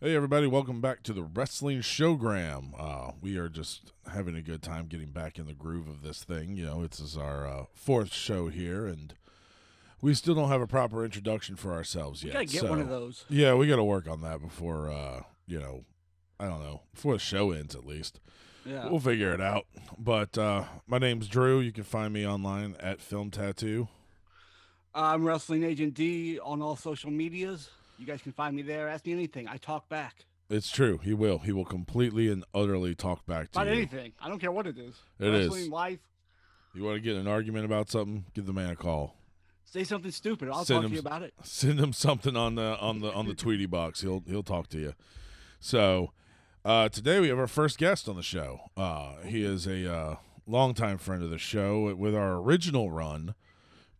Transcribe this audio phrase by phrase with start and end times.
[0.00, 2.72] Hey everybody, welcome back to the Wrestling Showgram.
[2.78, 6.24] Uh, we are just having a good time getting back in the groove of this
[6.24, 6.56] thing.
[6.56, 9.12] You know, this is our uh, fourth show here, and
[10.00, 12.32] we still don't have a proper introduction for ourselves We yet.
[12.34, 13.24] gotta get so- one of those.
[13.28, 15.84] Yeah, we got to work on that before, uh, you know,
[16.38, 18.20] I don't know, before the show ends at least.
[18.64, 18.88] Yeah.
[18.88, 19.66] We'll figure it out.
[19.98, 21.60] But uh, my name's Drew.
[21.60, 23.88] You can find me online at Film Tattoo.
[24.94, 27.68] I'm Wrestling Agent D on all social medias.
[28.00, 28.88] You guys can find me there.
[28.88, 29.46] Ask me anything.
[29.46, 30.98] I talk back It's true.
[31.02, 31.40] He will.
[31.40, 33.62] He will completely and utterly talk back to you.
[33.62, 33.78] about you.
[33.78, 34.12] anything.
[34.18, 34.94] I don't care what it is.
[35.18, 35.48] It is.
[35.48, 35.98] Wrestling, life.
[36.74, 38.24] You want to get in an argument about something?
[38.32, 39.16] Give the man a call.
[39.66, 40.48] Say something stupid.
[40.48, 41.34] I'll Send talk him to you about it.
[41.42, 44.00] Send him something on the on the on the Tweety box.
[44.00, 44.94] He'll he'll talk to you.
[45.60, 46.12] So
[46.64, 48.60] uh, today we have our first guest on the show.
[48.78, 53.34] Uh, he is a uh, longtime friend of the show with our original run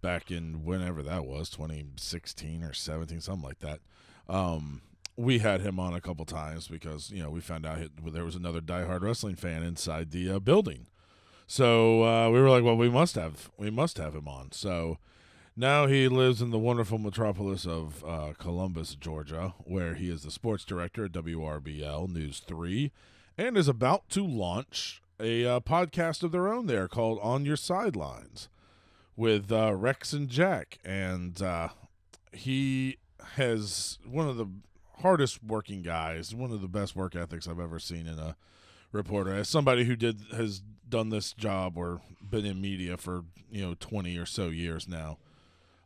[0.01, 3.81] back in whenever that was, 2016 or 17, something like that.
[4.29, 4.83] Um,
[5.17, 8.25] we had him on a couple times because you know we found out he, there
[8.25, 10.87] was another diehard wrestling fan inside the uh, building.
[11.47, 14.53] So uh, we were like, well, we must have we must have him on.
[14.53, 14.98] So
[15.57, 20.31] now he lives in the wonderful metropolis of uh, Columbus, Georgia, where he is the
[20.31, 22.92] sports director at WRBL News 3
[23.37, 27.57] and is about to launch a uh, podcast of their own there called On Your
[27.57, 28.48] Sidelines
[29.21, 30.79] with uh, Rex and Jack.
[30.83, 31.69] And uh,
[32.33, 32.97] he
[33.35, 34.47] has one of the
[35.03, 38.35] hardest working guys, one of the best work ethics I've ever seen in a
[38.93, 39.35] reporter.
[39.35, 43.77] As somebody who did has done this job or been in media for you know
[43.79, 45.19] 20 or so years now.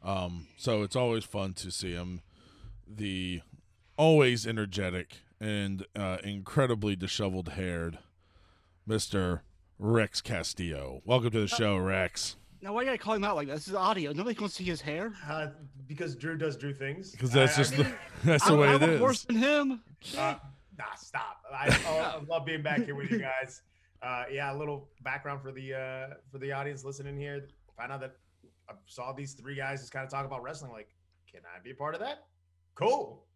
[0.05, 2.21] Um, so it's always fun to see him.
[2.87, 3.41] The
[3.97, 7.99] always energetic and uh, incredibly disheveled haired
[8.89, 9.41] Mr.
[9.77, 11.03] Rex Castillo.
[11.05, 12.37] Welcome to the show, Rex.
[12.65, 13.57] Now why are you gotta him out like that?
[13.57, 14.15] This is audio.
[14.15, 15.13] Nobody gonna see his hair.
[15.29, 15.49] Uh,
[15.87, 17.11] because Drew does Drew things.
[17.11, 19.01] Because that's I- I just mean, the that's the I'm, way I'm it is.
[19.03, 19.83] worse than him.
[20.17, 20.37] uh,
[20.79, 21.43] nah, stop.
[21.53, 23.61] I, oh, I love being back here with you guys.
[24.03, 27.49] Uh, yeah, a little background for the uh, for the audience listening here.
[27.77, 28.17] Find out that
[28.71, 30.73] I saw these three guys just kind of talk about wrestling.
[30.73, 30.89] Like,
[31.31, 32.25] can I be a part of that?
[32.77, 33.27] Cool.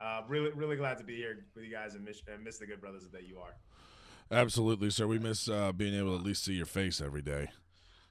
[0.00, 2.66] Uh, really, really glad to be here with you guys and miss, and miss the
[2.66, 3.56] good brothers that you are.
[4.30, 5.08] Absolutely, sir.
[5.08, 7.48] We miss uh, being able to at least see your face every day.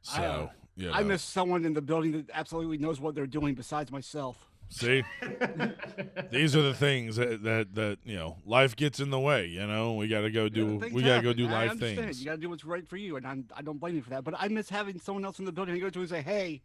[0.01, 3.55] So, I, you I miss someone in the building that absolutely knows what they're doing
[3.55, 4.49] besides myself.
[4.69, 5.03] See,
[6.31, 9.45] these are the things that, that that you know life gets in the way.
[9.45, 11.71] You know, we got to go do Things we got to go do I life
[11.71, 12.05] understand.
[12.05, 12.19] things.
[12.19, 14.23] You gotta do what's right for you, and I'm, I don't blame you for that.
[14.23, 16.61] But I miss having someone else in the building to go to and say, "Hey,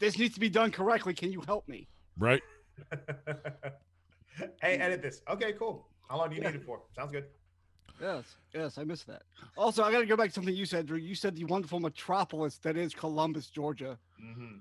[0.00, 1.14] this needs to be done correctly.
[1.14, 1.88] Can you help me?"
[2.18, 2.42] Right?
[4.60, 5.22] hey, edit this.
[5.30, 5.86] Okay, cool.
[6.08, 6.82] How long do you need it for?
[6.94, 7.26] Sounds good.
[8.00, 8.24] Yes,
[8.54, 9.22] yes, I miss that.
[9.56, 10.98] Also, I got to go back to something you said, Drew.
[10.98, 13.98] You said the wonderful metropolis that is Columbus, Georgia.
[14.20, 14.56] hmm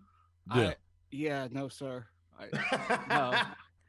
[0.55, 0.61] Yeah.
[0.69, 0.75] I,
[1.11, 2.05] yeah, no, sir.
[2.39, 2.45] I,
[3.09, 3.41] no,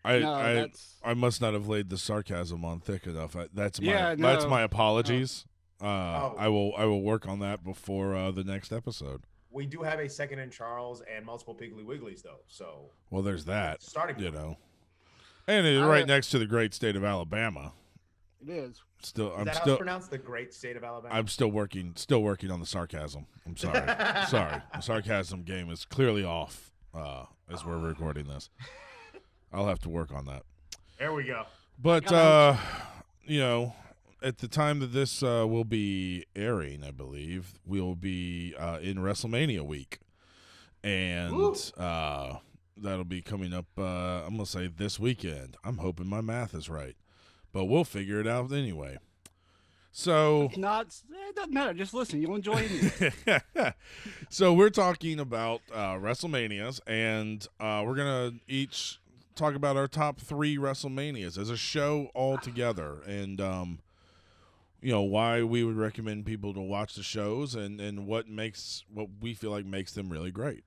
[0.05, 3.35] I no, I that's I must not have laid the sarcasm on thick enough.
[3.37, 5.45] I, that's my Yeah, that's my apologies.
[5.81, 6.35] Uh, Oh.
[6.39, 9.25] I will I will work on that before uh, the next episode.
[9.51, 13.45] We do have a Second and Charles and multiple Piggly Wigglies though, so Well, there's
[13.47, 13.83] that.
[13.83, 14.19] starting.
[14.19, 14.57] You know,
[15.47, 17.73] and it's I- right next to the great state of Alabama.
[18.41, 18.83] it is.
[19.03, 20.11] Still, I'm that how still it's pronounced?
[20.11, 21.15] The great state of Alabama.
[21.15, 23.27] I'm still working still working on the sarcasm.
[23.47, 23.87] I'm sorry.
[24.29, 24.63] sorry.
[24.75, 28.51] The sarcasm game is clearly off uh, as we're recording this.
[29.53, 30.43] I'll have to work on that.
[30.99, 31.45] There we go.
[31.79, 32.57] But uh,
[33.25, 33.75] you know,
[34.23, 38.97] at the time that this uh, will be airing, I believe we'll be uh, in
[38.97, 40.01] WrestleMania week,
[40.83, 42.37] and uh,
[42.77, 43.67] that'll be coming up.
[43.77, 45.57] Uh, I'm gonna say this weekend.
[45.65, 46.97] I'm hoping my math is right,
[47.57, 48.99] but we'll figure it out anyway.
[49.91, 50.89] So If not,
[51.29, 51.73] it doesn't matter.
[51.73, 52.21] Just listen.
[52.21, 53.75] You'll enjoy it.
[54.29, 59.01] so we're talking about uh, WrestleManias, and uh, we're gonna each
[59.37, 63.79] talk about our top three WrestleManias as a show all together, and um,
[64.83, 68.85] you know why we would recommend people to watch the shows, and and what makes
[68.93, 70.63] what we feel like makes them really great.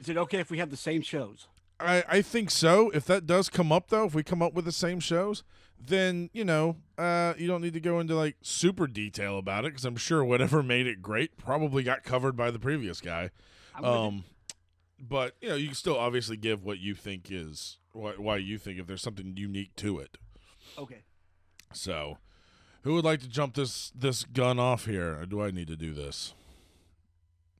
[0.00, 1.48] Is it okay if we have the same shows?
[1.80, 2.90] I, I think so.
[2.90, 5.42] If that does come up, though, if we come up with the same shows,
[5.86, 9.68] then you know, uh, you don't need to go into like super detail about it
[9.72, 13.30] because I'm sure whatever made it great probably got covered by the previous guy.
[13.74, 13.96] I'm with you.
[13.98, 14.24] Um,
[15.00, 18.58] but you know, you can still obviously give what you think is why, why you
[18.58, 20.16] think if there's something unique to it.
[20.78, 21.02] okay.
[21.74, 22.18] So,
[22.82, 25.76] who would like to jump this this gun off here, or do I need to
[25.76, 26.34] do this?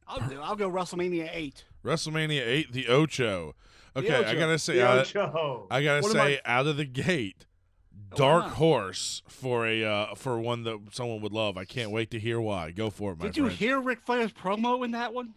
[0.07, 0.41] I'll do.
[0.41, 1.65] I'll go WrestleMania eight.
[1.85, 3.55] WrestleMania eight, the Ocho.
[3.97, 4.39] Okay, I Ocho.
[4.39, 5.67] gotta say, The Ocho.
[5.71, 7.47] I gotta One say, my- out of the gate,
[8.15, 8.51] dark wow.
[8.51, 11.57] horse for a uh, for one that someone would love.
[11.57, 12.71] I can't wait to hear why.
[12.71, 13.59] Go for it, my Did you friend.
[13.59, 15.35] hear Ric Flair's promo in that one?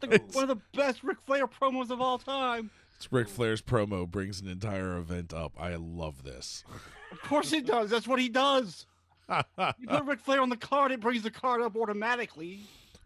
[0.00, 2.70] The, It's- one of the best Ric Flair promos of all time.
[2.96, 5.52] It's Ric Flair's promo brings an entire event up.
[5.60, 6.64] I love this.
[7.12, 7.90] Of course he does.
[7.90, 8.86] That's what he does.
[9.30, 12.60] You put Ric Flair on the card, it brings the card up automatically.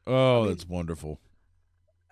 [0.07, 1.21] oh, mean- that's wonderful.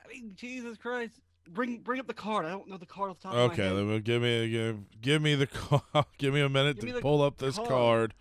[0.04, 1.14] I mean, Jesus Christ.
[1.52, 2.46] Bring bring up the card.
[2.46, 3.76] I don't know the card off the top of my Okay, head.
[3.76, 5.84] then give me give, give me the call.
[6.18, 7.68] give me a minute Give to pull up this card.
[7.68, 8.14] card.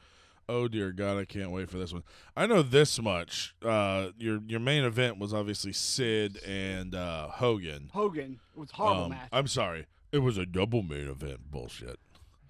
[0.48, 2.02] Oh dear God, I can't wait for this one.
[2.36, 3.54] I know this much.
[3.64, 7.92] Uh, your your main event was obviously Sid and uh, Hogan.
[7.94, 8.40] Hogan.
[8.56, 9.30] It was a horrible Um, match.
[9.32, 11.52] I'm sorry, it was a double main event.
[11.52, 12.00] Bullshit.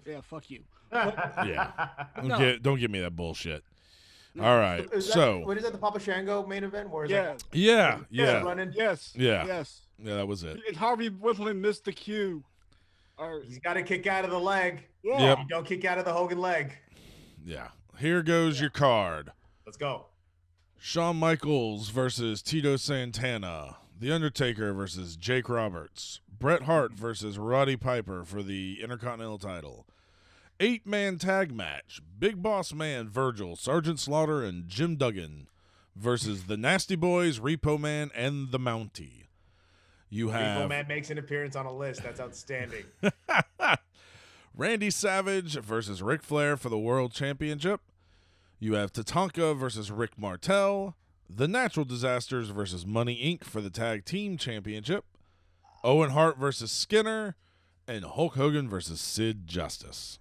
[0.06, 0.62] yeah, fuck you.
[0.92, 1.70] Yeah.
[2.16, 2.38] Don't, No.
[2.38, 3.62] get, don't give me that bullshit.
[4.34, 4.44] No.
[4.44, 5.72] All right, Is that- so what is that?
[5.72, 6.88] The Papa Shango main event?
[6.88, 7.22] Where is Yeah.
[7.34, 7.44] that?
[7.52, 8.72] yeah, Yeah, yeah, running.
[8.74, 9.12] Yes.
[9.16, 9.44] Yeah.
[9.46, 9.82] Yes.
[10.02, 10.58] Yeah, that was it.
[10.66, 12.42] And Harvey Whippleman missed the cue.
[13.18, 14.82] Or, He's got to kick out of the leg.
[15.02, 15.20] yeah.
[15.20, 15.38] Yep.
[15.40, 16.72] You don't kick out of the Hogan leg.
[17.44, 17.68] Yeah.
[17.98, 19.32] Here goes your card.
[19.66, 20.06] Let's go.
[20.78, 23.76] Shawn Michaels versus Tito Santana.
[23.98, 26.20] The Undertaker versus Jake Roberts.
[26.38, 29.86] Bret Hart versus Roddy Piper for the Intercontinental title.
[30.58, 32.00] Eight man tag match.
[32.18, 35.48] Big Boss Man Virgil, Sergeant Slaughter, and Jim Duggan
[35.94, 39.24] versus the Nasty Boys, Repo Man, and the Mountie.
[40.10, 42.02] You Repo have Man makes an appearance on a list.
[42.02, 42.84] That's outstanding.
[44.56, 47.80] Randy Savage versus Ric Flair for the World Championship.
[48.58, 50.96] You have Tatanka versus Rick Martel.
[51.28, 53.44] The Natural Disasters versus Money Inc.
[53.44, 55.04] for the Tag Team Championship.
[55.84, 57.36] Owen Hart versus Skinner.
[57.86, 60.18] And Hulk Hogan versus Sid Justice.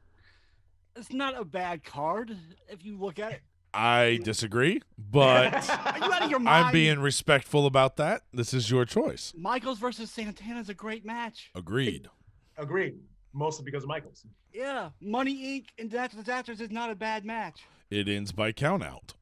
[0.95, 2.35] It's not a bad card
[2.67, 3.41] if you look at it.
[3.73, 5.53] I disagree, but
[5.85, 6.65] Are you out of your mind?
[6.67, 8.23] I'm being respectful about that.
[8.33, 9.33] This is your choice.
[9.37, 11.51] Michaels versus Santana is a great match.
[11.55, 12.09] Agreed.
[12.57, 12.99] Agreed.
[13.33, 14.25] Mostly because of Michaels.
[14.53, 14.89] Yeah.
[14.99, 15.65] Money Inc.
[15.77, 17.61] and Natural Disasters is not a bad match.
[17.89, 19.13] It ends by countout.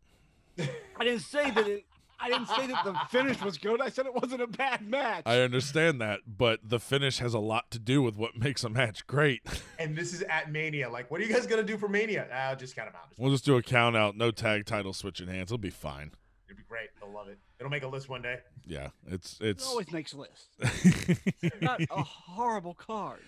[0.59, 1.85] I didn't say that it.
[2.19, 3.79] I didn't say that the finish was good.
[3.81, 5.23] I said it wasn't a bad match.
[5.25, 8.69] I understand that, but the finish has a lot to do with what makes a
[8.69, 9.41] match great.
[9.79, 10.89] And this is at Mania.
[10.89, 12.27] Like, what are you guys gonna do for Mania?
[12.33, 13.09] I'll just count them out.
[13.19, 15.43] We'll just do a count out, no tag title switching hands.
[15.51, 16.11] It'll be fine.
[16.49, 16.89] It'll be great.
[16.99, 17.37] They'll love it.
[17.59, 18.39] It'll make a list one day.
[18.65, 20.49] Yeah, it's it it's always makes lists.
[21.61, 23.19] Not a horrible card.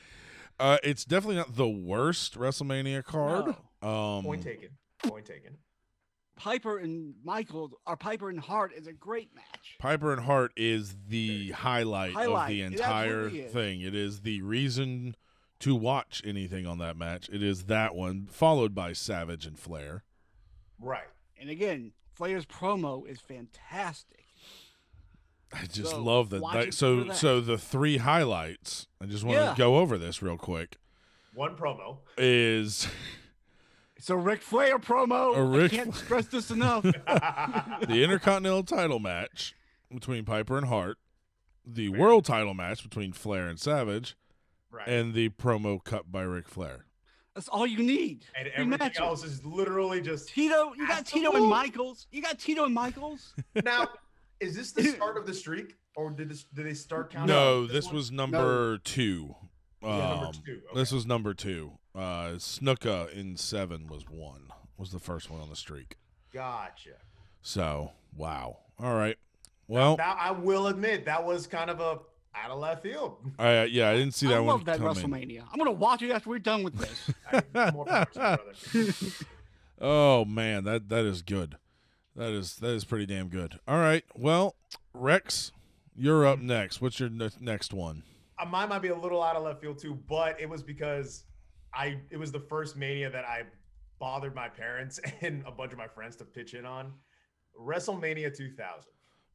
[0.60, 3.56] uh, it's definitely not the worst WrestleMania card.
[3.84, 4.70] Um, Point taken.
[5.04, 5.58] Point taken.
[6.40, 9.76] Piper and Michaels, or Piper and Hart, is a great match.
[9.78, 13.52] Piper and Hart is the highlight, of the entire absolutely is.
[13.54, 13.82] thing.
[13.82, 15.16] It is the reason
[15.60, 17.28] to watch anything on that match.
[17.30, 20.06] It is that one, followed by Savage and Flair.
[20.80, 21.04] Right.
[21.40, 24.24] And again, Flair's promo is fantastic.
[25.52, 26.42] I just So, love that.
[26.54, 27.16] that- so that.
[27.18, 28.88] so the three highlights.
[29.02, 29.52] I just want Yeah.
[29.52, 30.78] to go over this real quick.
[31.34, 31.98] One promo.
[32.18, 32.88] Is
[34.00, 35.36] It's a Ric Flair promo.
[35.36, 36.84] A Ric I can't Fla- stress this enough.
[36.84, 39.54] the Intercontinental title match
[39.94, 40.98] between Piper and Hart,
[41.66, 44.16] the world title match between Flair and Savage,
[44.72, 44.88] right.
[44.88, 46.86] and the promo cut by Ric Flair.
[47.36, 48.24] That's all you need.
[48.38, 49.02] And Three everything matches.
[49.02, 50.30] else is literally just.
[50.30, 51.48] Tito, you got Tito and.
[51.48, 52.08] Michaels.
[52.10, 53.34] You got Tito and Michaels.
[53.66, 53.90] Now,
[54.40, 57.36] is this the start of the streak, or did this did they start counting?
[57.36, 59.36] No, out this was number two.
[59.84, 61.74] Um, Yeah, number two, This was number two.
[61.96, 64.50] Uh, Snuka in seven was one.
[64.78, 65.98] Was the first one on the streak.
[66.34, 66.92] Gotcha.
[67.42, 68.60] So wow.
[68.80, 69.18] All right.
[69.68, 72.00] Well, Now I will admit that was kind of a
[72.36, 73.18] out of left field.
[73.38, 74.96] I yeah, I didn't see that I one love that coming.
[74.96, 75.44] WrestleMania.
[75.52, 77.12] I'm gonna watch it after we're done with this.
[77.56, 78.94] I- more power to you, brother.
[79.82, 81.56] Oh man, that that is good.
[82.16, 83.60] That is that is pretty damn good.
[83.68, 84.04] All right.
[84.16, 84.56] Well,
[84.94, 85.52] Rex,
[85.96, 86.82] you're up next.
[86.82, 88.04] What's your ne- next one?
[88.40, 91.26] Uh, mine might be a little out of left field too, but it was because
[91.74, 93.44] I it was the first mania that I
[94.00, 96.94] bothered my parents and a bunch of my friends to pitch in on.
[97.60, 98.86] WrestleMania 2000.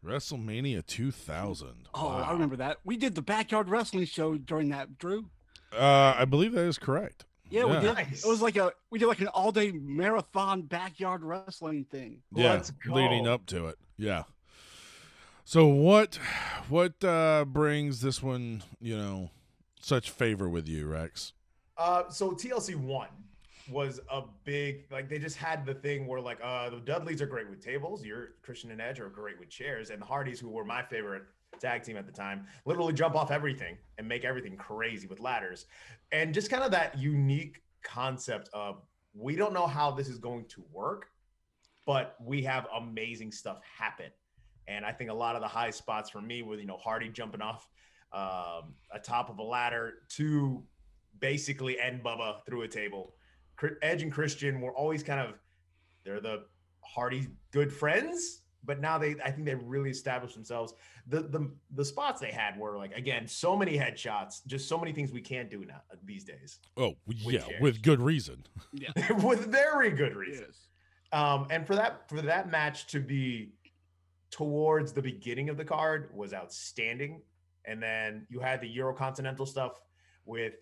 [0.05, 1.89] WrestleMania 2000.
[1.95, 2.23] Oh, Wow.
[2.23, 2.79] I remember that.
[2.85, 5.31] We did the backyard wrestling show during that, Drew.
[5.73, 7.25] Uh, I believe that is correct.
[7.51, 7.95] Yeah, we did.
[7.95, 8.25] Nice.
[8.25, 12.23] It was like a we did like an all day marathon backyard wrestling thing.
[12.35, 13.77] Yeah, Let's leading up to it.
[13.97, 14.25] Yeah.
[15.45, 16.19] So what
[16.69, 19.31] what uh brings this one, you know,
[19.81, 21.35] such favor with you, Rex?
[21.77, 23.09] Uh, so TLC one
[23.71, 27.27] was a big like they just had the thing where like uh the Dudleys are
[27.27, 30.49] great with tables, your Christian and Edge are great with chairs, and the Hardys, who
[30.49, 31.25] were my favorite
[31.61, 35.67] tag team at the time, literally jump off everything and make everything crazy with ladders,
[36.11, 38.81] and just kind of that unique concept of
[39.13, 41.11] we don't know how this is going to work,
[41.87, 44.11] but we have amazing stuff happen.
[44.69, 47.09] And I think a lot of the high spots for me with you know Hardy
[47.09, 47.69] jumping off
[48.13, 50.63] um, atop of a ladder to
[51.21, 53.15] basically end Bubba through a table.
[53.83, 55.35] Edge and Christian were always kind of
[56.05, 56.45] they're the
[56.83, 60.75] Hardy good friends, but now they I think they really established themselves.
[61.07, 64.93] The the the spots they had were like again so many headshots, just so many
[64.93, 67.61] things we can't do now these days Oh yeah, chairs.
[67.61, 68.45] with good reason.
[68.73, 69.13] Yeah.
[69.23, 70.47] with very good reason.
[70.49, 70.69] Yes.
[71.13, 73.53] Um, and for that for that match to be
[74.45, 77.23] towards the beginning of the card was outstanding.
[77.67, 79.81] And then you had the Eurocontinental stuff
[80.27, 80.55] with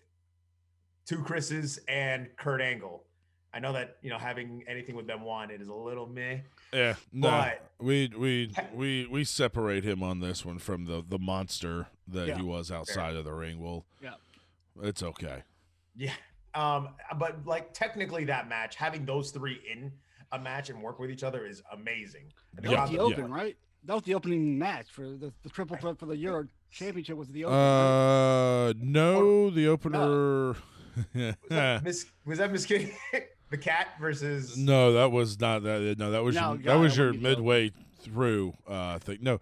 [1.07, 3.03] two Chris's and Kurt Angle.
[3.51, 6.37] I know that you know having anything with them one, it is a little meh.
[6.71, 11.17] Yeah, no, But- we we we we separate him on this one from the the
[11.19, 12.35] monster that Yeah.
[12.37, 13.59] he was outside of the ring.
[13.59, 14.15] Well, Yeah.
[14.83, 15.41] it's okay.
[15.95, 16.13] Yeah.
[16.53, 19.91] Um, but like technically that match, having those three in
[20.33, 22.25] a match and work with each other is amazing.
[22.57, 23.01] And That Yeah, was the yeah.
[23.03, 23.55] open, right?
[23.85, 27.27] That was the opening match for the, the triple threat for the Euro Championship was
[27.29, 27.55] the open.
[27.57, 28.69] right?
[28.69, 30.55] Uh, no, the opener.
[31.13, 32.93] Was that Miss was that Miss Kitty
[33.49, 35.95] the cat versus no, that was not that.
[35.99, 39.19] No, that was No, your, God, that was your wouldn't midway through uh thing.
[39.21, 39.39] No,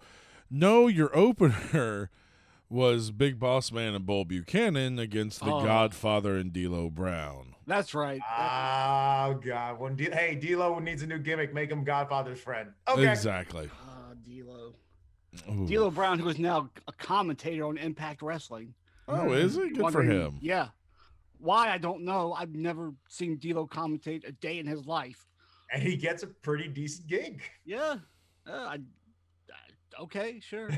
[0.50, 2.10] no, your opener
[2.68, 5.62] was Big Boss Man and Bull Buchanan against the Oh.
[5.64, 7.54] Godfather and D'Lo Brown.
[7.72, 8.20] That's right.
[8.38, 9.80] Oh god.
[9.80, 12.68] When D- hey D'Lo needs a new gimmick, make him Godfather's friend.
[12.86, 13.10] Okay.
[13.10, 13.70] Exactly.
[13.88, 14.74] Ah, D'Lo.
[15.50, 15.66] Ooh.
[15.66, 18.74] D'Lo Brown, who is now a commentator on Impact Wrestling.
[19.08, 20.36] Oh, is it good for him?
[20.42, 20.68] Yeah.
[21.38, 22.34] Why I don't know.
[22.34, 25.26] I've never seen D'Lo commentate a day in his life.
[25.72, 27.40] And he gets a pretty decent gig.
[27.64, 27.94] Yeah.
[28.46, 30.68] Uh, I, I- okay, sure.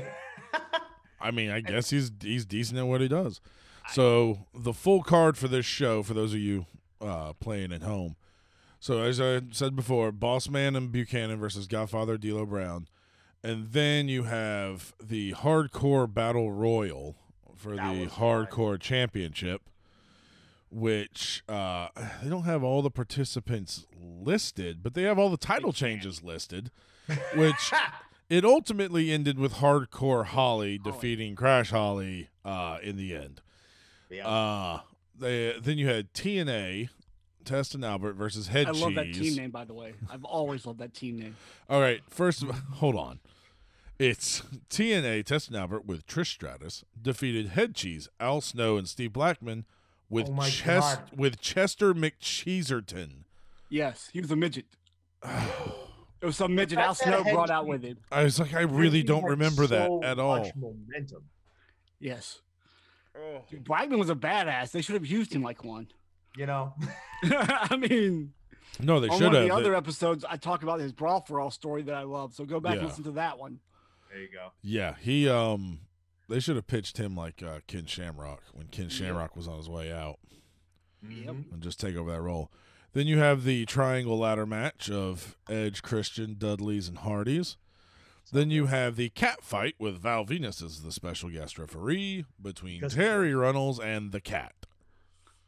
[1.19, 3.41] I mean, I guess he's he's decent at what he does.
[3.91, 6.65] So the full card for this show, for those of you
[7.01, 8.15] uh, playing at home.
[8.79, 12.87] So as I said before, Boss Man and Buchanan versus Godfather D'Lo Brown,
[13.43, 17.15] and then you have the Hardcore Battle Royal
[17.55, 18.45] for That the was fun.
[18.45, 19.61] Hardcore Championship,
[20.69, 21.87] which uh,
[22.21, 26.69] they don't have all the participants listed, but they have all the title changes listed,
[27.35, 27.71] which
[28.29, 33.41] it ultimately ended with Hardcore Holly defeating Crash Holly uh, in the end.
[34.09, 34.27] yeah.
[34.27, 34.79] Uh,
[35.19, 36.89] they then you had TNA,
[37.43, 38.81] Test and Albert versus Head Cheese.
[38.81, 39.93] I love that team name, by the way.
[40.11, 41.35] I've always loved that team name.
[41.69, 43.19] All right, first of hold on.
[43.97, 49.13] It's TNA Test and Albert with Trish Stratus defeated Head Cheese, Al Snow, and Steve
[49.13, 49.65] Blackman
[50.09, 51.17] with Oh Chest God.
[51.17, 53.23] with Chester McCheeserton.
[53.69, 54.65] Yes, he was a midget.
[56.21, 57.97] It was some midget Al Snow brought out with him.
[58.11, 60.39] I was like, I really don't had remember that at all.
[60.39, 61.25] much Momentum.
[61.99, 62.39] Yes.
[63.49, 64.71] Dude, Blackman was a badass.
[64.71, 65.87] They should have used him like one.
[66.37, 66.73] You know.
[67.23, 68.33] I mean,
[68.81, 69.49] No, they on should one of have.
[69.49, 72.33] the They- other episodes, I talk about his brawl for all story that I love.
[72.33, 72.79] So go back Yeah.
[72.79, 73.59] and listen to that one.
[74.11, 74.49] There you go.
[74.61, 75.79] Yeah, he um
[76.27, 78.91] they should have pitched him like uh, Ken Shamrock when Ken Yep.
[78.91, 80.17] Shamrock was on his way out
[81.07, 81.33] Yep.
[81.35, 81.53] Mhm.
[81.53, 82.51] and just take over that role.
[82.93, 87.57] Then you have the triangle ladder match of Edge, Christian, Dudley's, and Hardy's.
[88.31, 92.79] Then you have the cat fight with Val Venis as the special guest referee between
[92.79, 94.53] Because- Terri Runnels and the cat.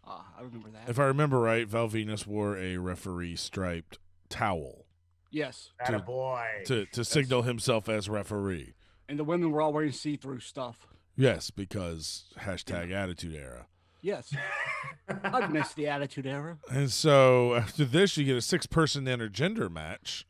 [0.06, 0.88] Ah, I remember that.
[0.90, 3.98] If I remember right, Val Venis wore a referee striped
[4.30, 4.86] towel
[5.32, 5.72] yes.
[5.80, 6.46] Atta boy.
[6.66, 8.74] to, to signal himself as referee.
[9.10, 10.88] And the women were all wearing see through stuff.
[11.16, 13.66] Yes, because hashtag attitude era.
[14.02, 14.34] Yes.
[15.24, 16.58] I've missed the Attitude Era.
[16.70, 20.26] And so after this, you get a six person intergender match,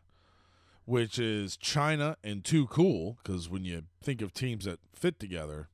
[0.88, 3.18] which is Chyna and Too Cool.
[3.22, 5.68] Because when you think of teams that fit together,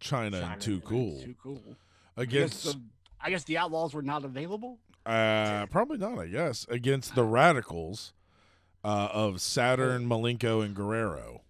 [0.00, 1.76] Chyna, Chyna and Too Cool Too cool.
[2.16, 2.80] I guess, against the,
[3.20, 4.78] I guess the Outlaws were not available.
[5.04, 8.14] uh, probably not, I guess, against the Radicals
[8.82, 11.42] uh, of Saturn, Malenko, and Guerrero.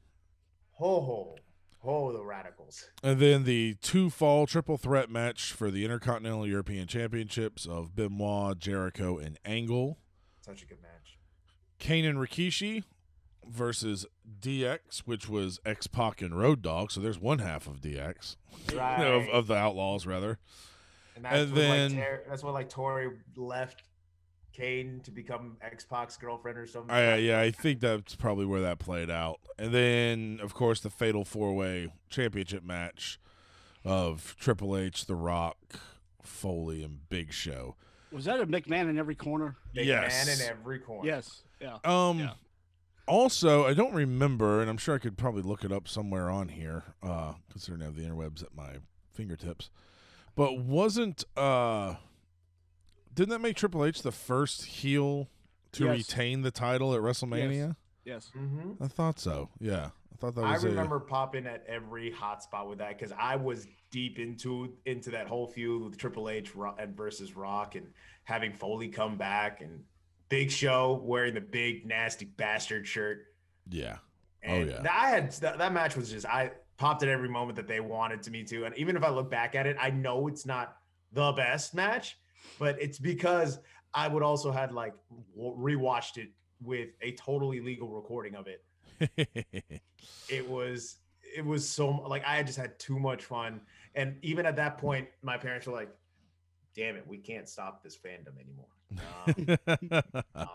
[0.72, 1.36] Ho ho.
[1.78, 2.86] Ho the radicals.
[3.04, 8.58] And then the two fall triple threat match for the Intercontinental European Championships of Benoit,
[8.58, 9.96] Jericho, and Angle.
[10.40, 11.16] Such a good match.
[11.78, 12.82] Kane and Rikishi
[13.48, 14.06] versus
[14.40, 16.90] DX, which was X Pac and Road Dog.
[16.90, 18.36] So there's one half of DX
[18.74, 19.04] Right.
[19.04, 20.38] of, of the Outlaws, rather.
[21.14, 23.82] and that's and when, then- like, Ter- that's when like Tori left
[24.52, 26.90] Kane to become X Pac's girlfriend or something.
[26.90, 29.40] I, yeah, I think that's probably where that played out.
[29.58, 33.18] And then, of course, the Fatal Four Way Championship match
[33.84, 35.58] of Triple H, The Rock,
[36.22, 37.76] Foley, and Big Show.
[38.12, 39.56] Was that a McMahon in every corner?
[39.74, 40.26] Big yes.
[40.26, 41.06] man in every corner.
[41.06, 41.42] Yes.
[41.60, 41.76] Yeah.
[41.84, 42.18] Um.
[42.20, 42.30] Yeah.
[43.06, 46.48] Also, I don't remember, and I'm sure I could probably look it up somewhere on
[46.48, 48.76] here, uh, considering I have the interwebs at my
[49.12, 49.70] fingertips.
[50.34, 51.94] But wasn't uh,
[53.14, 55.28] didn't that make Triple H the first heel
[55.72, 55.96] to Yes.
[56.10, 57.76] retain the title at WrestleMania?
[58.04, 58.30] Yes.
[58.36, 58.82] Mm-hmm.
[58.82, 59.48] I thought so.
[59.60, 60.64] Yeah, I thought that was I was.
[60.64, 65.26] remember popping at every hot spot with that because I was deep into into that
[65.26, 67.86] whole feud with Triple H and versus Rock and
[68.24, 69.84] having Foley come back and
[70.28, 73.26] Big Show wearing the big nasty bastard shirt.
[73.68, 73.98] Yeah,
[74.46, 74.82] oh, And yeah.
[74.82, 77.80] that- I had that, that match was just I popped at every moment that they
[77.80, 80.44] wanted to me to, and even if I look back at it, I know it's
[80.46, 80.76] not
[81.12, 82.18] the best match,
[82.58, 83.58] but it's because
[83.94, 84.94] I would also had like
[85.38, 86.28] rewatched it
[86.62, 88.62] with a totally legal recording of it.
[90.28, 90.96] It was
[91.36, 93.60] it was so like I just had too much fun,
[93.94, 95.88] and even at that point, my parents were like,
[96.74, 100.44] "Damn it, we can't stop this fandom anymore." Um, uh,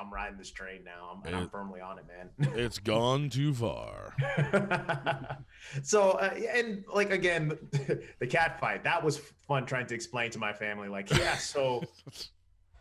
[0.00, 1.10] I'm riding this train now.
[1.14, 2.54] I'm, and I'm firmly on it, man.
[2.58, 4.14] it's gone too far.
[5.82, 7.56] so uh, and like again
[8.18, 11.82] the cat fight that was fun trying to explain to my family like yeah so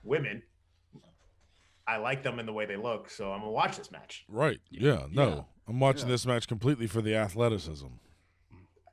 [0.03, 0.41] women
[1.87, 4.59] i like them in the way they look so i'm gonna watch this match Right.
[4.69, 5.05] Yeah.
[5.11, 5.27] No.
[5.29, 5.41] Yeah.
[5.67, 6.13] I'm watching Yeah.
[6.13, 7.87] this match completely for the athleticism.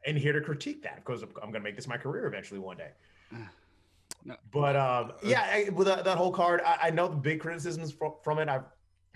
[0.04, 2.90] and here to critique that because i'm gonna make this my career eventually one day
[4.24, 4.34] No.
[4.52, 7.92] but um yeah I, with that, that whole card I, I know the big criticisms
[7.92, 8.64] from, from it i've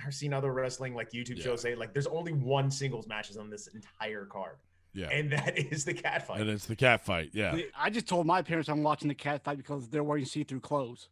[0.07, 1.45] I've seen other wrestling like YouTube Yeah.
[1.45, 4.57] shows say like there's only one singles matches on this entire card,
[4.95, 5.09] Yeah.
[5.11, 6.41] and that is the cat fight.
[6.41, 7.33] And it's the cat fight.
[7.35, 7.59] Yeah.
[7.79, 11.11] I just told my parents I'm watching the cat fight because they're wearing see-through clothes.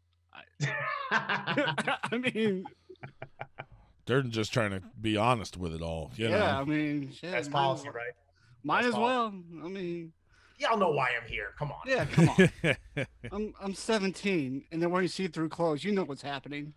[1.11, 2.64] I mean,
[4.07, 6.11] They're just trying to be honest with it all.
[6.16, 6.47] You yeah, know?
[6.47, 8.12] I mean, shit, That's might as policy, right?
[8.62, 9.26] Might That's as well.
[9.26, 10.12] I mean,
[10.58, 11.54] Y'all know why I'm here.
[11.58, 11.78] Come on.
[11.86, 13.06] yeah, come on.
[13.32, 15.84] I'm I'm 17 and they're wearing see-through clothes.
[15.84, 16.72] You know what's happening.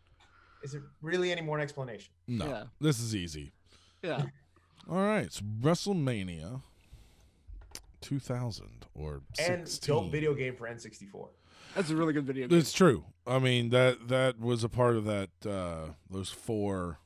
[0.64, 2.14] Is it really any more an explanation?
[2.28, 2.46] no.
[2.48, 2.64] Yeah.
[2.80, 3.52] This is easy.
[4.04, 4.26] Yeah.
[4.90, 5.26] All right.
[5.26, 6.62] It's WrestleMania
[8.02, 9.96] 2000 or And 16.
[9.96, 11.30] dope video game for N64.
[11.76, 12.58] That's a really good video game.
[12.60, 13.06] It's true.
[13.26, 17.00] I mean that that was a part of that uh those four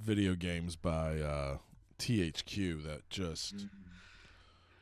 [0.00, 1.58] video games by uh
[1.98, 3.66] THQ that just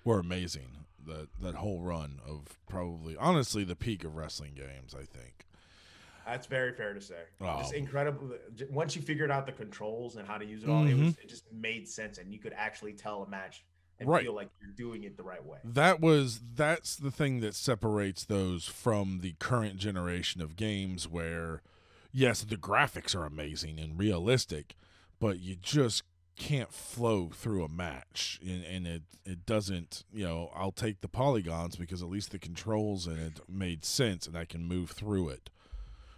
[0.04, 0.86] were amazing.
[1.06, 5.46] That that whole run of probably honestly the peak of wrestling games, I think.
[6.26, 7.22] That's very fair to say.
[7.40, 7.58] Oh.
[7.58, 7.76] Just Oh.
[7.76, 8.30] incredible.
[8.70, 11.22] Once you figured out the controls and how to use it all, it was mm-hmm.
[11.22, 13.64] it just made sense, and you could actually tell a match
[13.98, 14.22] and Right.
[14.22, 15.58] feel like you're doing it the right way.
[15.64, 21.62] That was that's the thing that separates those from the current generation of games where
[22.12, 24.76] yes, the graphics are amazing and realistic,
[25.18, 26.02] but you just
[26.36, 31.08] can't flow through a match and, and it it doesn't you know i'll take the
[31.08, 35.28] polygons because at least the controls in it made sense and i can move through
[35.28, 35.50] it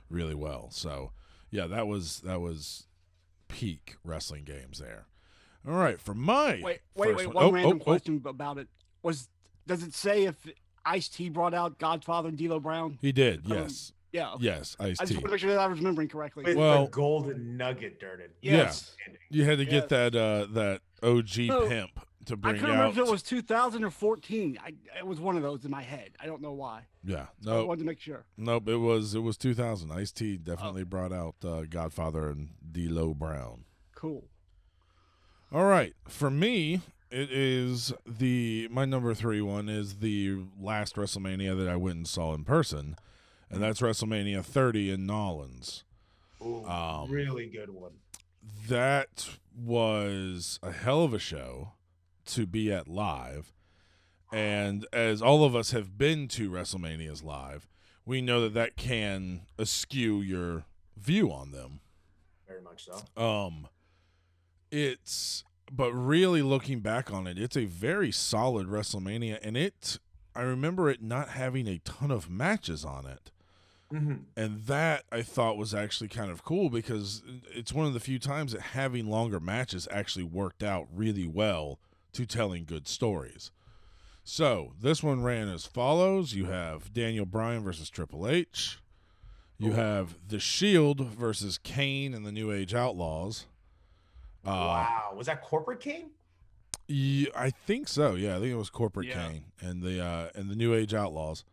[0.08, 1.10] really well so
[1.50, 2.86] yeah that was that was
[3.48, 5.06] peak wrestling games there
[5.66, 7.26] all right for my Wait, wait, wait.
[7.26, 8.68] one- One oh, random oh, oh, question about it
[9.02, 9.28] was:
[9.66, 10.36] Does it say if
[10.84, 12.98] Ice T brought out Godfather and D'Lo Brown?
[13.00, 14.32] he did Um, yes Yeah.
[14.34, 14.44] okay.
[14.44, 16.44] yes ice I just t want to make sure that I was remembering correctly.
[16.44, 18.30] With Well- the golden nugget, Durden.
[18.40, 18.66] Yes.
[18.92, 19.20] Outstanding.
[19.30, 19.88] You had to get Yes.
[19.90, 21.90] that uh that OG No, pimp
[22.26, 22.58] to bring out.
[22.58, 24.58] I bring couldn't remember if it was 2000 or 14.
[24.64, 26.10] I it was one of those in my head.
[26.20, 26.82] I don't know why.
[27.02, 28.24] yeah, I no, wanted to make sure.
[28.36, 28.68] nope.
[28.68, 29.90] It was it was 2000.
[29.90, 30.44] Ice T Oh.
[30.44, 33.64] definitely brought out uh, Godfather and D'Lo Brown.
[33.94, 34.24] Cool.
[35.52, 41.56] All right, for me, it is the my number three one is the last WrestleMania
[41.58, 42.96] that I went and saw in person,
[43.52, 45.84] and that's WrestleMania 30 in Nolans.
[46.44, 47.92] Ooh, Um, really good one.
[48.68, 51.72] that was a hell of a show
[52.26, 53.52] to be at live.
[54.32, 57.68] And as all of us have been to WrestleManias live,
[58.06, 60.64] we know that that can askew your
[60.96, 61.80] view on them.
[62.48, 63.22] Very much so.
[63.22, 63.68] Um
[64.70, 69.98] it's but really looking back on it, it's a very solid WrestleMania and it
[70.34, 73.30] I remember it not having a ton of matches on it.
[73.92, 77.22] Hmm And that I thought was actually kind of cool because
[77.54, 81.78] it's one of the few times that having longer matches actually worked out really well
[82.12, 83.50] to telling good stories.
[84.24, 88.78] So this one ran as follows: you have Daniel Bryan versus Triple H,
[89.58, 89.74] you Ooh.
[89.74, 93.46] have The Shield versus Kane and the New Age Outlaws.
[94.44, 95.12] Uh, wow.
[95.16, 96.10] Was that Corporate Kane?
[96.88, 98.14] yeah, I think so.
[98.14, 99.28] Yeah, I think it was Corporate Yeah.
[99.28, 101.44] Kane and the uh, and the New Age Outlaws.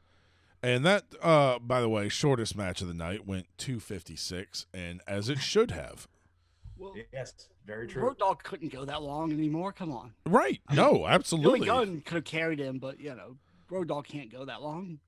[0.62, 5.30] And that, uh, by the way, shortest match of the night went 256, and as
[5.30, 6.08] it should have.
[6.78, 7.34] Well, Yes.
[7.66, 8.02] Very true.
[8.02, 9.72] Road Dog couldn't go that long anymore.
[9.72, 10.14] Come on.
[10.26, 10.60] Right?
[10.72, 11.68] No, Billy absolutely.
[11.68, 13.36] Gunn could have carried him, but you know,
[13.70, 15.00] Road Dog can't go that long.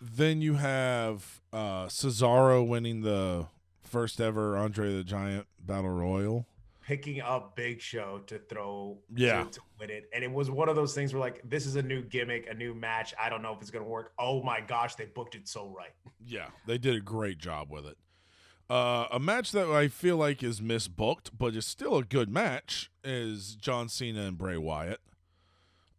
[0.00, 3.46] Then you have uh, Cesaro winning the
[3.84, 6.48] first ever Andre the Giant Battle Royal.
[6.82, 9.44] Picking up Big Show to throw Yeah.
[9.44, 10.08] to, to win it.
[10.12, 12.54] And it was one of those things where like this is a new gimmick, a
[12.54, 13.14] new match.
[13.20, 14.12] I don't know if it's gonna work.
[14.18, 15.92] Oh my gosh, they booked it so right.
[16.26, 17.96] Yeah, they did a great job with it.
[18.70, 22.90] Uh, a match that I feel like is misbooked, but is still a good match,
[23.04, 25.00] is John Cena and Bray Wyatt.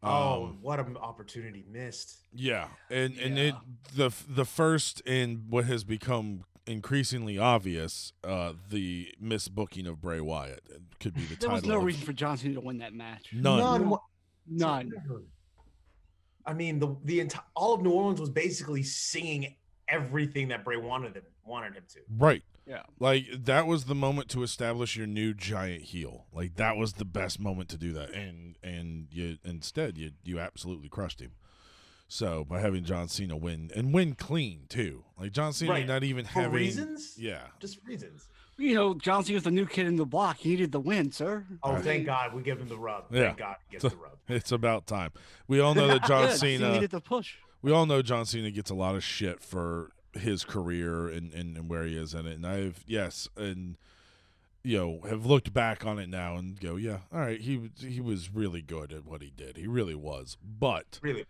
[0.02, 2.18] oh, Um, what an opportunity missed.
[2.34, 3.44] Yeah, and and Yeah.
[3.44, 3.56] it
[3.96, 10.62] the the first in what has become increasingly obvious uh, the misbooking of Bray Wyatt
[10.70, 11.54] It could be the There title.
[11.56, 13.28] was no of- reason for John Cena to win that match.
[13.34, 13.58] None.
[13.90, 13.98] None.
[14.48, 14.92] None.
[16.46, 19.56] I mean, the the entire all of New Orleans was basically singing
[19.88, 22.00] everything that Bray wanted him wanted him to.
[22.18, 22.44] Right.
[22.68, 22.84] Yeah.
[23.00, 26.26] Like that was the moment to establish your new giant heel.
[26.34, 30.40] Like that was the best moment to do that, and and you instead you you
[30.40, 31.32] absolutely crushed him.
[32.14, 35.88] So by having John Cena win and win clean too, like John Cena Right.
[35.88, 37.16] not even For having reasons?
[37.18, 38.28] Yeah, Just reasons.
[38.56, 40.38] You know, John Cena's the new kid in the block.
[40.38, 41.44] He needed the win, sir.
[41.64, 41.84] Oh, Right.
[41.84, 43.06] thank God we give him the rub.
[43.10, 43.24] Yeah.
[43.30, 44.12] Thank God he gets the rub.
[44.28, 45.12] it's about time.
[45.48, 46.74] We all know that John Yeah, Cena Cena.
[46.74, 47.38] needed the push.
[47.64, 51.58] we all know John Cena gets a lot of shit for his career and, and,
[51.58, 52.36] and where he is in it.
[52.36, 53.76] And I've yes, and
[54.64, 58.00] you know, have looked back on it now and go, yeah, all right, he he
[58.00, 59.58] was really good at what he did.
[59.58, 60.38] He really was.
[60.44, 61.26] But Really.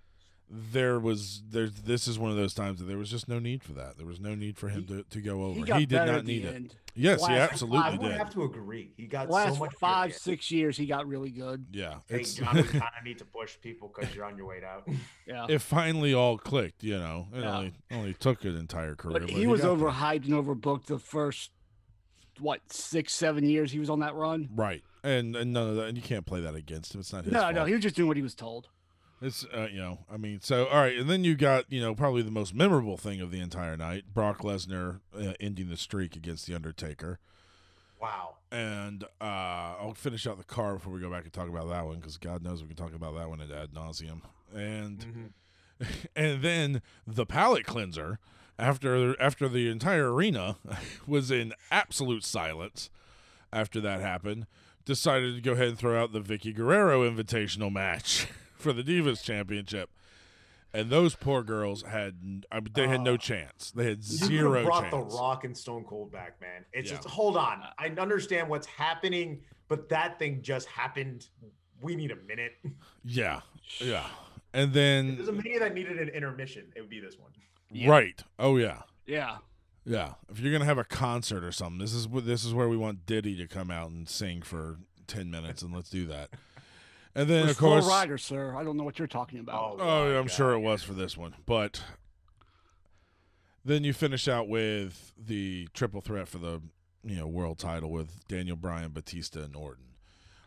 [0.55, 3.63] There was there this is one of those times that there was just no need
[3.63, 3.97] for that.
[3.97, 5.65] There was no need for him to, to go over.
[5.65, 6.55] He He, did not at the need it.
[6.55, 6.75] end.
[6.95, 8.11] Yes, he Last absolutely I would did.
[8.17, 8.91] have to agree.
[8.95, 10.19] He got Last so much five, better.
[10.19, 11.65] six years, he got really good.
[11.71, 14.45] Yeah, Hey, it's John, we kind of need to push people because you're on your
[14.45, 14.87] way out.
[15.25, 15.47] Yeah.
[15.49, 16.83] it finally all clicked.
[16.83, 17.57] You know, it Yeah.
[17.57, 19.13] only only took an entire career.
[19.13, 19.87] but but he was got there.
[19.89, 21.49] overhyped and overbooked the first
[22.39, 24.49] what six, seven years he was on that run.
[24.53, 26.99] Right, and and none of that, and you can't play that against him.
[27.01, 27.55] It's not his No, fault.
[27.55, 28.69] no, he was just doing what he was told.
[29.23, 31.95] It's uh, you know, I mean, so all right, and then you got you know
[31.95, 36.15] probably the most memorable thing of the entire night: Brock Lesnar uh, ending the streak
[36.15, 37.19] against the Undertaker.
[38.01, 38.35] Wow.
[38.51, 39.23] And uh,
[39.79, 42.17] I'll finish out the car before we go back and talk about that one because
[42.17, 44.21] God knows we can talk about that one ad nauseum.
[44.53, 45.33] And
[45.79, 45.87] Mhm.
[46.15, 48.19] and then the palate cleanser
[48.59, 50.57] after after the entire arena
[51.07, 52.89] was in absolute silence
[53.53, 54.47] after that happened
[54.85, 58.27] decided to go ahead and throw out the Vickie Guerrero invitational match
[58.63, 59.89] for the Divas championship
[60.73, 63.97] and those poor girls had n- I mean, they had no Uh, chance they had
[63.99, 66.65] You zero brought chance the Rock and Stone Cold back, man.
[66.73, 66.97] It's Yeah.
[66.97, 67.61] just hold on.
[67.77, 71.27] I understand what's happening, but that thing just happened.
[71.81, 72.53] We need a minute.
[73.03, 73.41] yeah
[73.79, 74.07] yeah
[74.53, 77.31] and If then there's a mania that needed an intermission, it would be this one.
[77.87, 79.37] right oh yeah Yeah.
[79.85, 82.69] Yeah, if you're gonna have a concert or something, this is wh- this is where
[82.69, 86.29] we want Diddy to come out and sing for ten minutes, and let's do that.
[87.15, 88.55] And then of course, Flo Rida, sir.
[88.55, 89.77] I don't know what you're talking about.
[89.79, 91.81] oh, my I'm sure it was for this one, but
[93.63, 96.61] then you finish out with the triple threat for the
[97.03, 99.85] you know world title with Daniel Bryan, Batista, and Orton.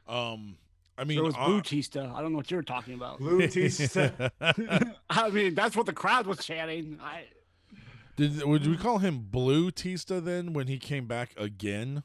[0.08, 0.56] Um,
[0.98, 2.12] I mean, it was uh, Bautista.
[2.14, 3.18] I don't know what you're talking about.
[3.18, 4.32] Blue Tista.
[5.10, 6.98] I mean, that's what the crowd was chanting.
[7.02, 7.26] I
[8.16, 12.02] did would we call him Blue Tista then when he came back again?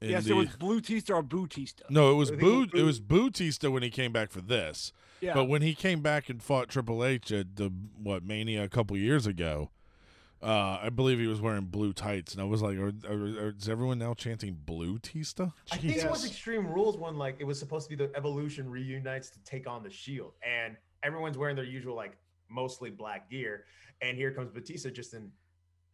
[0.00, 1.84] In yes, the- it was Bautista or Bautista.
[1.90, 2.60] No, it was I it Boo.
[2.60, 4.92] was It was Bautista when he came back for this.
[5.20, 5.34] Yeah.
[5.34, 7.70] But when he came back and fought Triple H at the
[8.02, 9.70] what Mania a couple years ago,
[10.42, 13.12] uh, I believe he was wearing blue tights, and I was like, are, are,
[13.48, 17.36] are- "Is everyone now chanting Blue Tista?" I think it was Extreme Rules when like
[17.38, 21.36] it was supposed to be the Evolution reunites to take on the Shield, and everyone's
[21.36, 22.16] wearing their usual like
[22.48, 23.64] mostly black gear,
[24.00, 25.30] and here comes Batista just in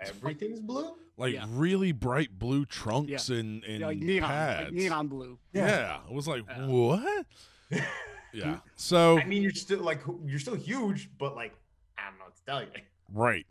[0.00, 0.94] everything's blue.
[1.16, 1.46] Like Yeah.
[1.48, 4.64] really bright blue trunks and and Yeah, like neon, pads.
[4.64, 5.38] like neon blue.
[5.52, 6.00] Yeah.
[6.08, 6.66] I was like, Yeah.
[6.66, 7.26] "What?"
[8.32, 8.58] yeah.
[8.76, 11.54] So I mean, you're still like you're still huge, but like
[11.98, 12.68] I don't know what to tell you.
[13.12, 13.46] Right.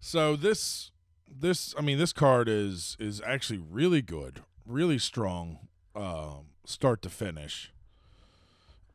[0.00, 0.90] So this
[1.30, 7.08] this I mean this card is is actually really good, really strong um start to
[7.10, 7.72] finish.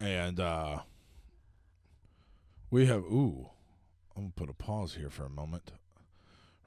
[0.01, 0.79] And uh
[2.69, 3.49] we have ooh,
[4.15, 5.71] I'm going to put a pause here for a moment.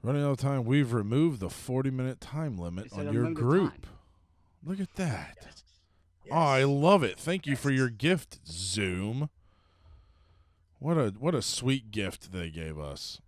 [0.03, 3.71] Running out of time, we've removed the 40 minute time limit on your group.
[3.71, 3.81] time.
[4.63, 5.37] Look at that.
[5.45, 5.63] Yes.
[6.31, 7.19] Oh, I love it.
[7.19, 9.29] Thank you for your gift, Zoom.
[10.79, 13.21] What a what a sweet gift they gave us.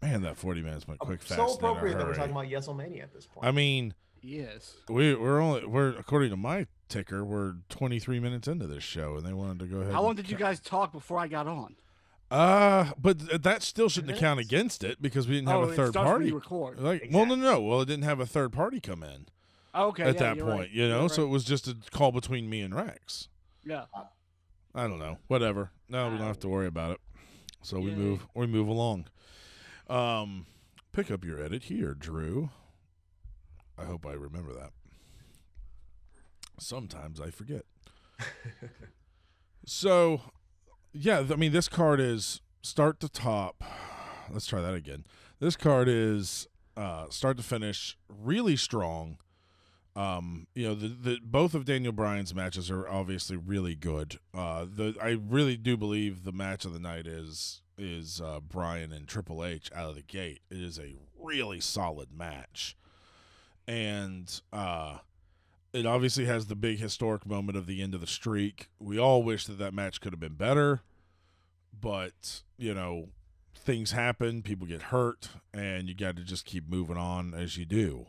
[0.00, 1.36] Man, that forty minutes went quick, fast.
[1.36, 3.46] so and in a appropriate that we're talking about Yeselmania at this point.
[3.46, 4.74] I mean, Yes.
[4.88, 9.16] we we're only we're according to my ticker, we're twenty three minutes into this show,
[9.16, 9.92] and they wanted to go ahead.
[9.92, 11.76] How long did you guys talk before I got on?
[12.32, 15.92] Uh, but that still shouldn't count against it because we didn't have oh, a third
[15.92, 16.32] party.
[16.32, 16.80] record.
[16.80, 17.60] Like, well, no, no.
[17.60, 19.26] Well, it didn't have a third party come in
[19.74, 20.04] Oh, okay.
[20.04, 20.70] at yeah, that point, right.
[20.70, 21.00] you know.
[21.00, 23.28] You're So it was just a call between me and Rex.
[23.64, 23.84] yeah.
[24.74, 25.18] I don't know.
[25.26, 25.72] Whatever.
[25.90, 27.00] No, we don't have to worry about it.
[27.60, 29.08] So we move we move along.
[29.90, 30.46] Um
[30.92, 32.48] pick up your edit here, Drew.
[33.76, 34.70] I hope I remember that.
[36.58, 37.66] Sometimes I forget.
[39.66, 40.22] so
[40.92, 43.62] yeah, I mean this card is start to top.
[44.30, 45.04] Let's try that again.
[45.40, 49.18] This card is uh start to finish really strong.
[49.94, 54.18] Um, you know, the, the both of Daniel Bryan's matches are obviously really good.
[54.32, 58.92] Uh, the I really do believe the match of the night is is uh, Bryan
[58.92, 60.40] and Triple H out of the gate.
[60.50, 62.76] It is a really solid match.
[63.68, 64.98] And uh
[65.72, 68.68] it obviously has the big historic moment of the end of the streak.
[68.78, 70.82] We all wish that that match could have been better,
[71.78, 73.08] but you know,
[73.54, 77.64] things happen, people get hurt, and you got to just keep moving on as you
[77.64, 78.06] do.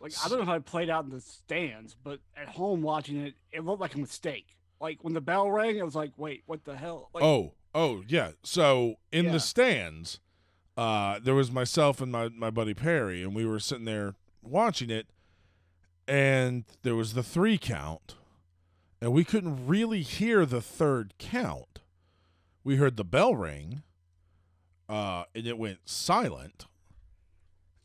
[0.00, 3.16] Like I don't know how it played out in the stands, but at home watching
[3.18, 4.56] it, it looked like a mistake.
[4.80, 7.08] Like when the bell rang, it was like, wait, what the hell?
[7.14, 8.32] Like, oh, oh yeah.
[8.42, 9.32] So in Yeah.
[9.32, 10.20] the stands,
[10.76, 14.90] uh, there was myself and my my buddy Perry, and we were sitting there watching
[14.90, 15.06] it,
[16.06, 18.16] and there was the three count,
[19.00, 21.80] and we couldn't really hear the third count.
[22.62, 23.82] We heard the bell ring,
[24.88, 26.66] uh, and it went silent.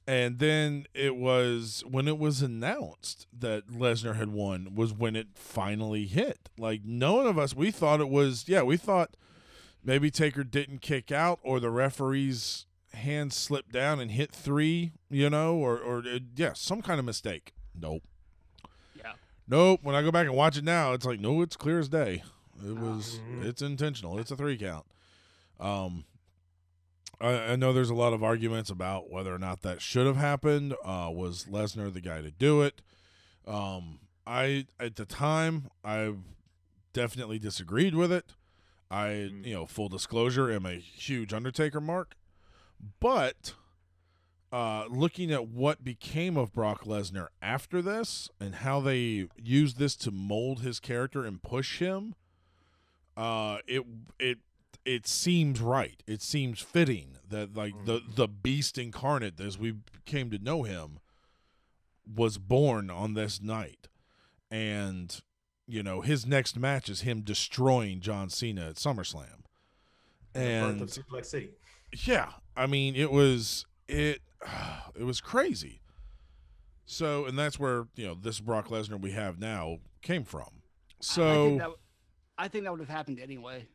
[0.07, 5.27] And then it was when it was announced that Lesnar had won was when it
[5.35, 6.49] finally hit.
[6.57, 9.15] Like none of us we thought it was yeah, we thought
[9.83, 15.29] maybe Taker didn't kick out or the referee's hand slipped down and hit 3, you
[15.29, 17.53] know, or or uh, yeah, some kind of mistake.
[17.79, 18.01] Nope.
[19.49, 19.79] Nope.
[19.83, 22.23] When I go back and watch it now, it's like no, it's clear as day.
[22.63, 22.73] It Oh.
[22.75, 23.43] was Mhm.
[23.45, 24.19] it's intentional.
[24.19, 24.85] It's a 3 count.
[25.59, 26.05] Um
[27.21, 30.15] I, I know there's a lot of arguments about whether or not that should have
[30.15, 30.73] happened.
[30.85, 32.81] Uh, was Lesnar the guy to do it?
[33.45, 36.13] Um, I at the time I
[36.93, 38.33] definitely disagreed with it.
[38.89, 39.45] I, Mm.
[39.45, 42.15] you know, full disclosure, am a huge Undertaker mark,
[43.01, 43.53] but
[44.51, 49.95] uh, looking at what became of Brock Lesnar after this and how they used this
[49.97, 52.15] to mold his character and push him,
[53.15, 53.83] uh, it
[54.19, 54.39] it
[54.85, 56.01] it seems right.
[56.07, 60.99] It seems fitting that like the the beast incarnate as we came to know him
[62.15, 63.87] was born on this night.
[64.49, 65.19] And
[65.67, 69.43] you know, his next match is him destroying John Cena at SummerSlam.
[70.33, 71.51] And birth of Suplex City.
[72.05, 74.21] yeah, I mean, it was it
[74.95, 75.81] it was crazy.
[76.85, 80.41] So, and that's where, you know, this Brock Lesnar we have now came from.
[80.41, 81.69] I- I So, think that,
[82.37, 83.67] I think that would have happened anyway.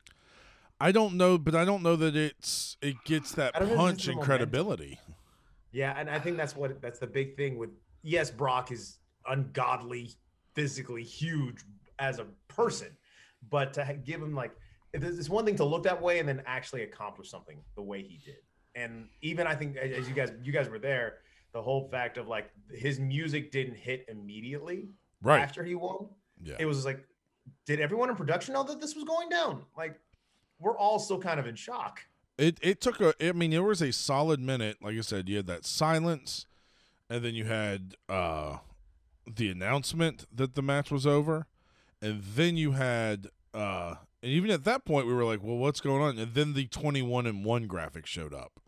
[0.81, 3.74] I don't know, but I don't know that it's it gets that I don't know
[3.74, 4.98] if punch it's the and credibility.
[5.70, 7.70] Yeah, and I think that's what that's the big thing with
[8.03, 10.11] yes, Brock is ungodly,
[10.55, 11.62] physically huge
[12.00, 12.88] as a person,
[13.50, 14.50] but to give him like
[14.92, 18.03] it's it's one thing to look that way and then actually accomplish something the way
[18.03, 18.38] he did.
[18.74, 21.18] And even I think as you guys you guys were there,
[21.52, 24.88] the whole fact of like his music didn't hit immediately
[25.22, 25.40] Right.
[25.40, 26.08] after he won.
[26.42, 26.56] Yeah.
[26.58, 27.04] It was like,
[27.66, 29.64] did everyone in production know that this was going down?
[29.76, 29.98] Like,
[30.58, 32.00] we're all still kind of in shock.
[32.37, 35.37] It it took a I mean, there was a solid minute, like I said, you
[35.37, 36.46] had that silence
[37.08, 38.58] and then you had uh
[39.32, 41.46] the announcement that the match was over.
[42.02, 45.80] And then you had uh and even at that point we were like, Well, what's
[45.80, 46.18] going on?
[46.18, 48.60] And then the twenty one and one graphic showed up.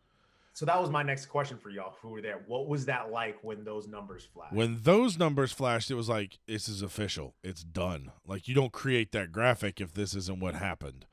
[0.57, 2.41] So that was my next question for y'all who were there.
[2.47, 4.55] What was that like when those numbers flashed?
[4.55, 7.35] When those numbers flashed, it was like, this is official.
[7.45, 8.11] It's done.
[8.27, 11.05] Like, you don't create that graphic if this isn't what happened.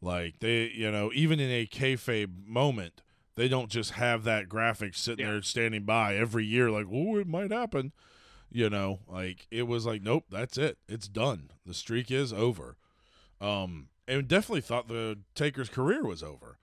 [0.00, 3.02] Like, they, you know, even in a kayfabe moment,
[3.34, 5.32] they don't just have that graphic sitting Yeah.
[5.32, 7.92] there standing by every year, like, oh, it might happen.
[8.50, 10.78] You know, like, it was like, nope, that's it.
[10.88, 11.50] It's done.
[11.66, 12.78] The streak is over.
[13.38, 16.56] Um, and definitely thought the Taker's career was over,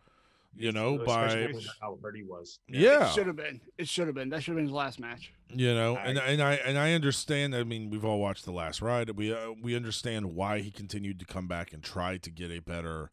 [0.58, 1.60] you know, Especially by.
[1.82, 2.60] how hurt he was.
[2.68, 3.10] Yeah.
[3.10, 3.62] It should have been.
[3.78, 4.30] It should have been.
[4.30, 5.32] That should have been his last match.
[5.50, 8.52] you know and, I- and i and i understand i mean we've all watched the
[8.52, 12.32] last ride we uh, we understand why he continued to come back and try to
[12.32, 13.12] get a better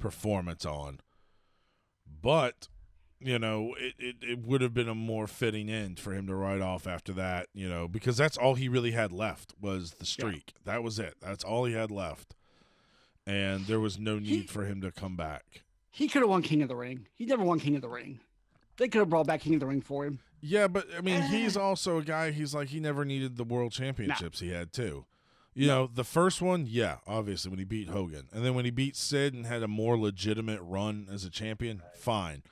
[0.00, 0.98] performance on
[2.20, 2.68] but
[3.20, 6.34] you know it, it, it would have been a more fitting end for him to
[6.34, 10.06] ride off after that you know because that's all he really had left was the
[10.06, 12.34] streak that was it that's all he had left
[13.24, 16.42] and there was no need He- for him to come back He could have won
[16.42, 17.06] King of the Ring.
[17.14, 18.20] He never won King of the Ring.
[18.78, 20.18] They could have brought back King of the Ring for him.
[20.40, 22.32] Yeah, but I mean, he's also a guy.
[22.32, 25.04] He's like he never needed the world championships he had too.
[25.54, 28.70] You know, the first one, yeah, obviously when he beat Hogan, and then when he
[28.70, 32.42] beat Sid and had a more legitimate run as a champion, fine.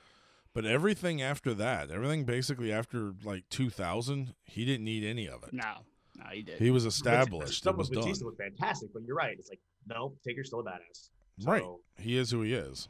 [0.53, 5.51] But everything after that, everything basically after like 2000, he didn't need any of it.
[5.51, 5.73] No,
[6.19, 6.59] no, he did.
[6.59, 7.53] He was established.
[7.53, 8.03] It Stuff was with done.
[8.03, 9.35] Batista was fantastic, but you're right.
[9.39, 11.09] It's like, no, Taker's still a badass.
[11.43, 11.63] Right.
[11.97, 12.87] He is who he is.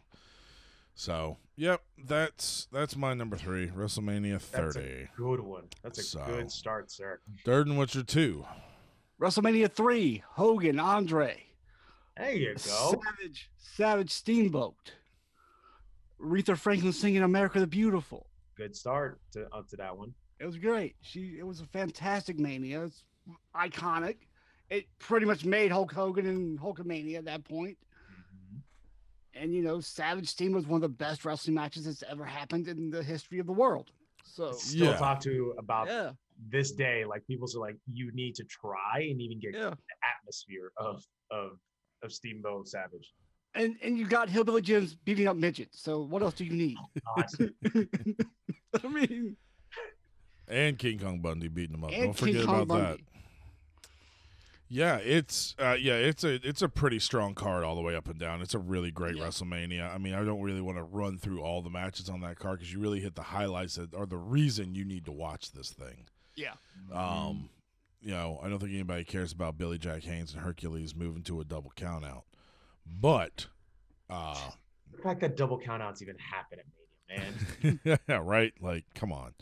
[0.93, 4.79] So, yep, that's that's my number three, WrestleMania That's 30.
[4.79, 5.67] a good one.
[5.83, 7.19] That's a So- good start, sir.
[7.45, 8.45] Durden, what's your two?
[9.19, 10.23] WrestleMania three.
[10.31, 11.45] Hogan, Andre,
[12.17, 12.59] There you go.
[12.59, 14.93] Savage, Savage Steamboat,
[16.19, 20.13] Aretha Franklin singing "America the Beautiful." Good start to up to that one.
[20.39, 20.95] It was great.
[21.01, 22.83] She it was a fantastic mania.
[22.85, 23.03] It's
[23.55, 24.17] iconic.
[24.69, 27.77] It pretty much made Hulk Hogan and Hulkamania at that point.
[29.33, 32.67] And you know, Savage Steam was one of the best wrestling matches that's ever happened
[32.67, 33.91] in the history of the world.
[34.23, 34.97] So still Yeah.
[34.97, 36.11] talk to about yeah,
[36.49, 37.05] this day.
[37.05, 39.69] Like people are like, you need to try and even get yeah.
[39.69, 41.59] the atmosphere of of
[42.03, 43.13] of Steamboat Savage.
[43.55, 45.81] And and you got Hillbilly Jims beating up midgets.
[45.81, 46.77] So what else do you need?
[47.07, 47.23] Oh,
[47.73, 47.89] God,
[48.83, 49.35] I mean,
[50.47, 51.91] And King Kong Bundy beating him up.
[51.91, 52.99] and Don't forget Kong about that.
[54.71, 54.79] Bundy.
[54.79, 58.07] Yeah, it's uh, yeah, it's a it's a pretty strong card all the way up
[58.07, 58.41] and down.
[58.41, 59.23] It's a really great Yeah.
[59.23, 59.93] WrestleMania.
[59.93, 62.59] I mean, I don't really want to run through all the matches on that card
[62.59, 65.71] because you really hit the highlights that are the reason you need to watch this
[65.71, 66.05] thing.
[66.35, 66.53] Yeah.
[66.93, 67.49] Um,
[68.01, 71.39] you know, I don't think anybody cares about Billy Jack Haynes and Hercules moving to
[71.39, 72.23] a double count out,
[72.85, 73.47] but
[74.09, 74.51] uh,
[74.91, 76.65] the fact that double countouts even happen at
[77.09, 77.99] Mania, man.
[78.07, 78.53] yeah, right.
[78.59, 79.33] Like, come on.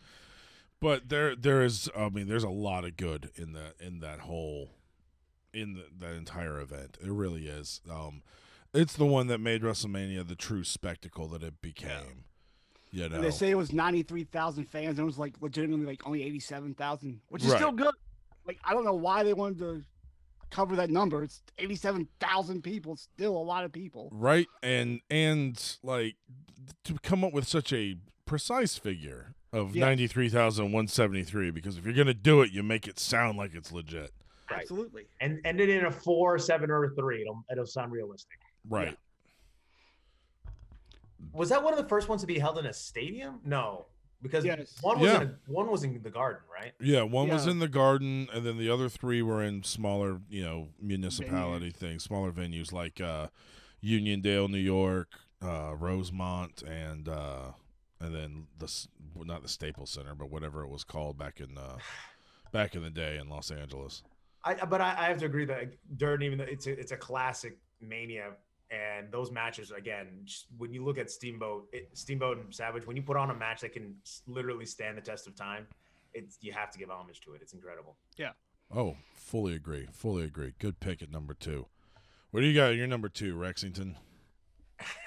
[0.81, 1.89] But there, there is.
[1.97, 4.69] I mean, there's a lot of good in that in that whole,
[5.53, 6.97] in the, that entire event.
[7.03, 7.81] It really is.
[7.89, 8.21] Um,
[8.73, 12.25] it's the one that made WrestleMania the true spectacle that it became.
[12.91, 15.35] You know, And they say it was ninety three thousand fans, and it was like
[15.41, 17.57] legitimately like only eighty seven thousand, which is Right.
[17.59, 17.93] still good.
[18.47, 19.83] Like I don't know why they wanted to
[20.49, 21.21] cover that number.
[21.23, 22.93] It's eighty seven thousand people.
[22.93, 24.09] It's still a lot of people.
[24.11, 24.47] right?
[24.63, 26.15] And and like
[26.85, 29.85] to come up with such a precise figure of Yeah.
[29.85, 32.97] ninety three thousand one seventy three, because if you're gonna do it, you make it
[32.97, 34.11] sound like it's legit.
[34.51, 34.61] Right.
[34.61, 35.05] Absolutely.
[35.21, 37.21] And ended in a four, seven, or a three.
[37.21, 38.37] It'll it'll sound realistic.
[38.67, 38.97] Right.
[41.33, 43.39] Was that one of the first ones to be held in a stadium?
[43.43, 43.85] No,
[44.21, 44.77] because Yes.
[44.81, 45.21] one was Yeah.
[45.21, 46.73] in a, one was in the garden, right?
[46.79, 50.41] Yeah, one was in the garden, and then the other three were in smaller, you
[50.43, 53.27] know, municipality things, smaller venues like uh,
[53.83, 55.09] Uniondale, New York,
[55.41, 57.51] uh, Rosemont, and uh,
[57.99, 61.57] and then the well, not the Staples Center, but whatever it was called back in
[61.57, 61.77] uh,
[62.51, 64.03] back in the day in Los Angeles.
[64.43, 66.97] I but I, I have to agree that Durden, even though it's a, it's a
[66.97, 68.31] classic Mania,
[68.71, 70.25] and those matches again,
[70.57, 73.61] when you look at Steamboat, it, Steamboat and Savage, when you put on a match
[73.61, 73.95] that can
[74.27, 75.67] literally stand the test of time,
[76.13, 77.41] it's you have to give homage to it.
[77.41, 77.97] It's incredible.
[78.17, 78.31] Yeah.
[78.73, 80.53] Oh, fully agree, fully agree.
[80.59, 81.65] Good pick at number two.
[82.31, 82.71] What do you got?
[82.71, 83.95] at Your number two, Rexington.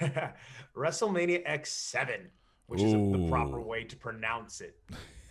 [0.75, 2.25] WrestleMania X7,
[2.67, 4.77] which is the proper way to pronounce it.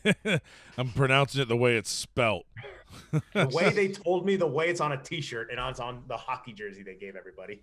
[0.79, 2.47] I'm pronouncing it the way it's spelt.
[3.35, 6.17] The way they told me, the way it's on a T-shirt and it's on the
[6.17, 7.63] hockey jersey they gave everybody.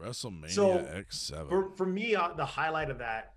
[0.00, 1.48] WrestleMania So, X7.
[1.48, 3.34] For for me, uh, the highlight of that,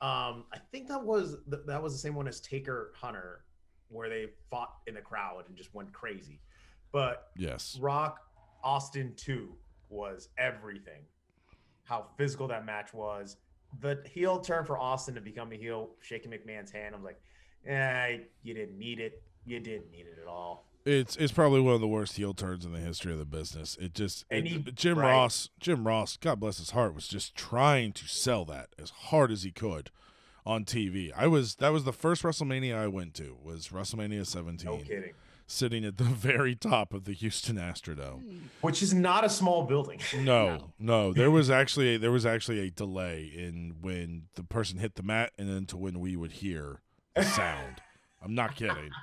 [0.00, 3.44] um, I think that was th- that was the same one as Taker Hunter,
[3.88, 6.40] where they fought in the crowd and just went crazy.
[6.92, 7.76] But yes.
[7.80, 8.20] Rock
[8.64, 9.54] Austin 2
[9.90, 11.02] was everything.
[11.84, 13.36] How physical that match was.
[13.80, 16.94] The heel turn for Austin to become a heel, shaking McMahon's hand.
[16.94, 17.20] I'm like,
[17.66, 19.22] eh, you didn't need it.
[19.48, 20.66] You didn't need it at all.
[20.84, 23.76] It's it's probably one of the worst heel turns in the history of the business.
[23.80, 25.10] It just it- he- Jim right.
[25.10, 29.30] Ross, Jim Ross, God bless his heart, was just trying to sell that as hard
[29.30, 29.90] as he could
[30.46, 31.12] on TV.
[31.14, 35.12] I was that was the first WrestleMania I went to was WrestleMania 17, No kidding.
[35.46, 38.38] sitting at the very top of the Houston Astrodome.
[38.62, 40.00] Which is not a small building.
[40.18, 44.78] No, no, there was actually a, there was actually a delay in when the person
[44.78, 46.80] hit the mat and then to when we would hear
[47.14, 47.82] the sound.
[48.22, 48.90] I'm not kidding.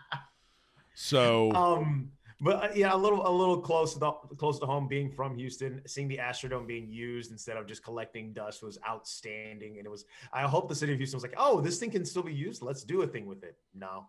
[0.95, 4.87] So Um, but uh, yeah, a little a little close to the, close to home.
[4.87, 9.77] Being from Houston, seeing the Astrodome being used instead of just collecting dust was outstanding.
[9.77, 10.05] And it was.
[10.33, 12.61] I hope the city of Houston was like, "Oh, this thing can still be used.
[12.61, 14.07] Let's do a thing with it." No,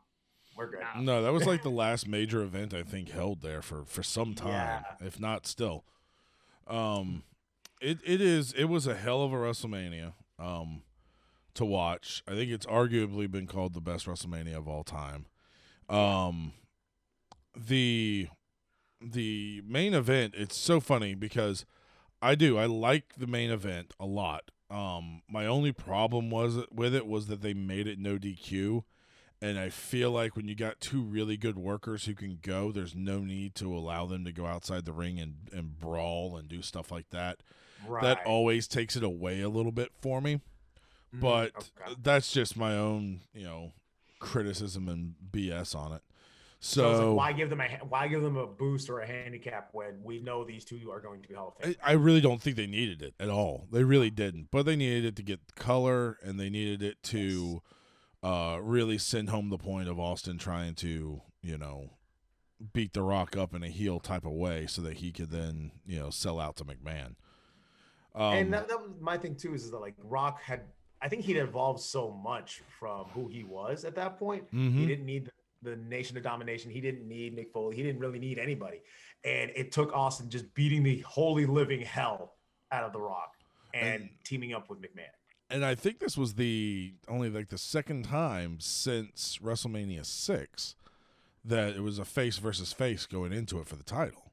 [0.57, 0.81] we're good.
[0.97, 1.03] No.
[1.03, 4.35] No, that was like the last major event I think held there for for some
[4.35, 4.83] time, Yeah.
[5.01, 5.85] if not still.
[6.67, 7.23] Um,
[7.81, 10.15] it it is it was a hell of a WrestleMania.
[10.39, 10.83] Um,
[11.55, 12.23] to watch.
[12.29, 15.25] I think it's arguably been called the best WrestleMania of all time.
[15.89, 16.53] Um,
[17.57, 18.29] the
[19.01, 20.35] the main event.
[20.37, 21.65] It's so funny because
[22.23, 24.51] I do I like the main event a lot.
[24.71, 28.85] Um, my only problem was with it was that they made it no DQ.
[29.43, 32.95] And I feel like when you got two really good workers who can go, there's
[32.95, 36.63] no need to allow them to go outside the ring and, and brawl and do
[36.63, 37.41] stuff like that.
[37.87, 38.03] Right.
[38.03, 40.41] That always takes it away a little bit for me.
[41.15, 41.95] Mm, But okay.
[42.03, 43.73] that's just my own, you know,
[44.21, 46.03] criticism and BS on it.
[46.67, 49.69] So, So, like, why give them a why give them a boost or a handicap
[49.73, 51.77] when we know these two are going to be Hall of Fame?
[51.83, 53.69] I, I really don't think they needed it at all.
[53.71, 54.49] They really didn't.
[54.51, 57.63] But they needed it to get color and they needed it to
[58.23, 61.91] uh, really send home the point of Austin trying to, you know,
[62.73, 65.71] beat The Rock up in a heel type of way so that he could then,
[65.87, 67.15] you know, sell out to McMahon.
[68.15, 69.55] Um, and that, that was my thing too.
[69.55, 70.63] Is is that like Rock had,
[71.01, 74.51] I think he'd evolved so much from who he was at that point.
[74.53, 74.73] mhm.
[74.73, 75.31] He didn't need
[75.63, 76.71] the Nation of Domination.
[76.71, 77.77] He didn't need Mick Foley.
[77.77, 78.81] He didn't really need anybody.
[79.25, 82.35] And it took Austin just beating the holy living hell
[82.73, 83.33] out of The Rock
[83.75, 85.09] and, And- teaming up with McMahon.
[85.51, 90.75] and I think this was the only like the second time since WrestleMania six
[91.45, 94.33] that it was a face versus face going into it for the title.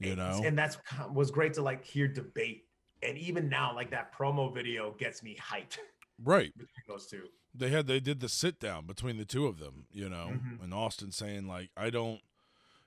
[0.00, 0.76] You know, and that's
[1.12, 2.64] was great to like hear debate.
[3.02, 5.78] And even now, like that promo video gets me hyped
[6.22, 6.52] right?
[6.58, 7.22] between those two.
[7.54, 9.86] They had they did the sit down between the two of them.
[9.92, 10.62] You know, Mhm.
[10.64, 12.20] and Austin saying like, I don't.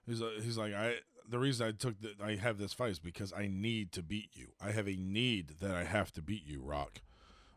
[0.06, 0.96] He's uh, he's like I.
[1.30, 4.30] The reason I took the, I have this fight is because I need to beat
[4.34, 4.54] you.
[4.62, 7.02] I have a need that I have to beat you, Rock.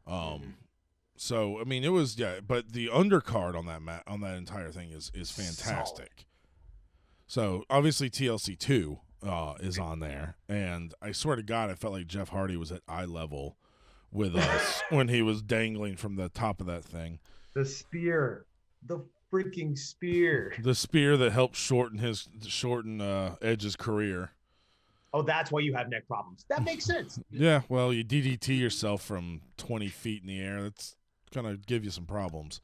[0.07, 0.53] Um, Mhm.
[1.17, 4.71] so I mean, it was yeah, but the undercard on that mat on that entire
[4.73, 6.27] thing is is fantastic.
[7.27, 11.93] So obviously TLC two uh, is on there, and I swear to God, I felt
[11.93, 13.57] like Jeff Hardy was at eye level
[14.13, 17.19] with us when he was dangling from the top of that thing.
[17.55, 18.47] The spear,
[18.87, 19.01] the
[19.33, 20.55] freaking spear.
[20.61, 24.31] The spear that helped shorten his shorten uh, Edge's career.
[25.13, 26.45] Oh, that's why you have neck problems.
[26.49, 27.19] That makes sense.
[27.31, 30.63] Yeah, well, you DDT yourself from 20 feet in the air.
[30.63, 30.95] That's
[31.33, 32.61] going to give you some problems.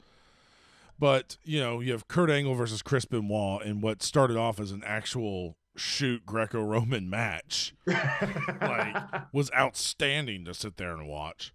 [0.99, 4.71] But, you know, you have Kurt Angle versus Chris Benoit in what started off as
[4.71, 7.75] an actual shoot Greco Roman match.
[7.87, 11.53] Like, was outstanding to sit there and watch.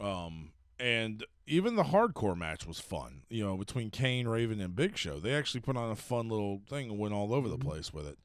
[0.00, 4.96] Um, and even the hardcore match was fun, you know, between Kane, Raven, and Big
[4.96, 5.18] Show.
[5.20, 7.62] They actually put on a fun little thing and went all over the Mhm.
[7.64, 8.18] place with it.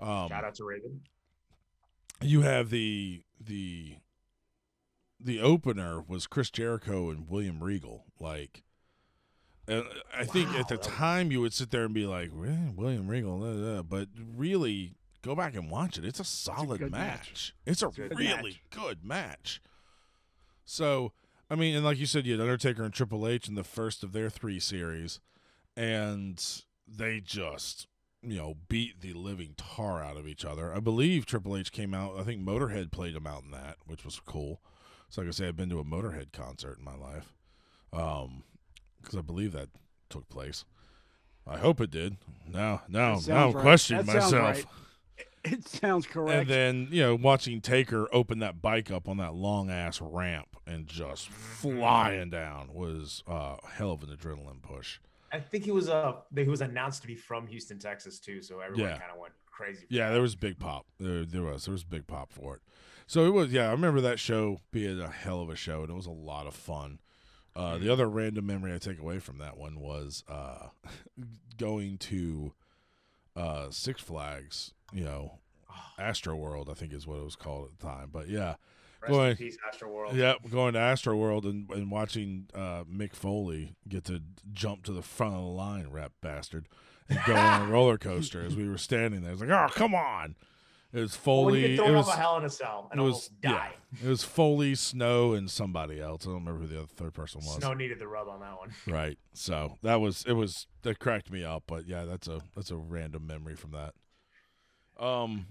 [0.00, 1.02] Um, Shout out to Raven.
[2.22, 3.96] you have the the
[5.18, 8.06] the opener was Chris Jericho and William Regal.
[8.18, 8.62] Like,
[9.70, 12.06] and I think at the Wow, that was- time you would sit there and be
[12.06, 16.04] like, "Eh, William Regal, da, da," but really go back and watch it.
[16.04, 17.28] It's a solid good match.
[17.28, 17.54] match.
[17.66, 18.62] It's a Good really match.
[18.70, 19.60] good match.
[20.64, 21.12] So,
[21.50, 24.02] I mean, and like you said, you had Undertaker and Triple H in the first
[24.04, 25.20] of their three series,
[25.76, 26.42] and
[26.86, 27.86] they just
[28.22, 30.74] you know, beat the living tar out of each other.
[30.74, 32.18] I believe Triple H came out.
[32.18, 34.60] I think Motorhead played him out in that, which was cool.
[35.08, 37.32] So, like I say, I've been to a Motorhead concert in my life,
[37.94, 38.44] um,
[39.02, 39.68] because I believe that
[40.08, 40.64] took place.
[41.46, 42.16] I hope it did.
[42.50, 43.62] Now, now, That now I'm sounds right.
[43.62, 44.56] questioning That sounds myself.
[44.56, 44.66] right.
[45.42, 46.38] It sounds correct.
[46.42, 50.48] And then you know, watching Taker open that bike up on that long ass ramp
[50.66, 54.98] and just flying down was uh, a hell of an adrenaline push.
[55.32, 58.60] I think he was uh he was announced to be from Houston, Texas too, so
[58.60, 58.98] everyone Yeah.
[58.98, 59.86] kind of went crazy.
[59.86, 60.12] for Yeah, that.
[60.12, 60.84] there was big pop.
[60.98, 61.64] There, there was.
[61.64, 62.62] There was big pop for it.
[63.06, 63.50] So it was.
[63.50, 66.10] Yeah, I remember that show being a hell of a show, and it was a
[66.10, 66.98] lot of fun.
[67.56, 70.68] Uh, the other random memory I take away from that one was uh,
[71.58, 72.52] going to
[73.36, 74.72] uh, Six Flags.
[74.92, 75.38] You know,
[75.98, 78.08] Astro World, I think is what it was called at the time.
[78.12, 78.54] But yeah,
[79.02, 79.38] Rest Go in ahead.
[79.38, 80.14] peace, Astro World.
[80.14, 84.20] yeah, going to Astro World and, and watching uh, Mick Foley get to
[84.52, 86.66] jump to the front of the line, rap bastard,
[87.08, 89.32] and go on a roller coaster as we were standing there.
[89.32, 90.34] It's like, oh, come on!
[90.92, 91.70] It was Well, when Foley.
[91.72, 93.72] you get it was, off a hell in a cell and it was almost die.
[93.92, 96.22] yeah, it was Foley, Snow, and somebody else.
[96.24, 97.54] I don't remember who the other third person was.
[97.56, 98.70] Snow needed the rub on that one.
[98.86, 99.16] Right.
[99.32, 102.76] So that was it was that cracked me up, but yeah, that's a that's a
[102.76, 103.94] random memory from that.
[105.04, 105.46] Um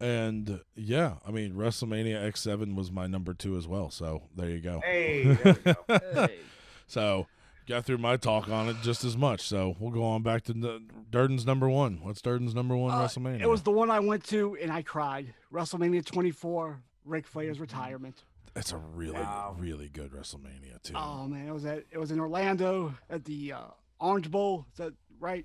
[0.00, 3.90] and yeah, I mean WrestleMania X seven was my number two as well.
[3.90, 4.80] So there you go.
[4.84, 5.76] Hey, there we go.
[6.26, 6.38] Hey.
[6.86, 7.26] So
[7.66, 9.40] got through my talk on it just as much.
[9.42, 11.98] So we'll go on back to n- Durden's number one.
[12.02, 13.40] What's Durden's number one Uh, WrestleMania?
[13.42, 15.34] It was the one I went to and I cried.
[15.52, 17.26] WrestleMania 24, Ric.
[17.26, 18.24] Flair's retirement.
[18.54, 19.54] it's a really Wow.
[19.58, 20.94] really good WrestleMania too.
[20.96, 23.60] Oh man, it was at it was in Orlando at the uh,
[24.00, 24.66] Orange Bowl.
[24.72, 25.44] Is that right?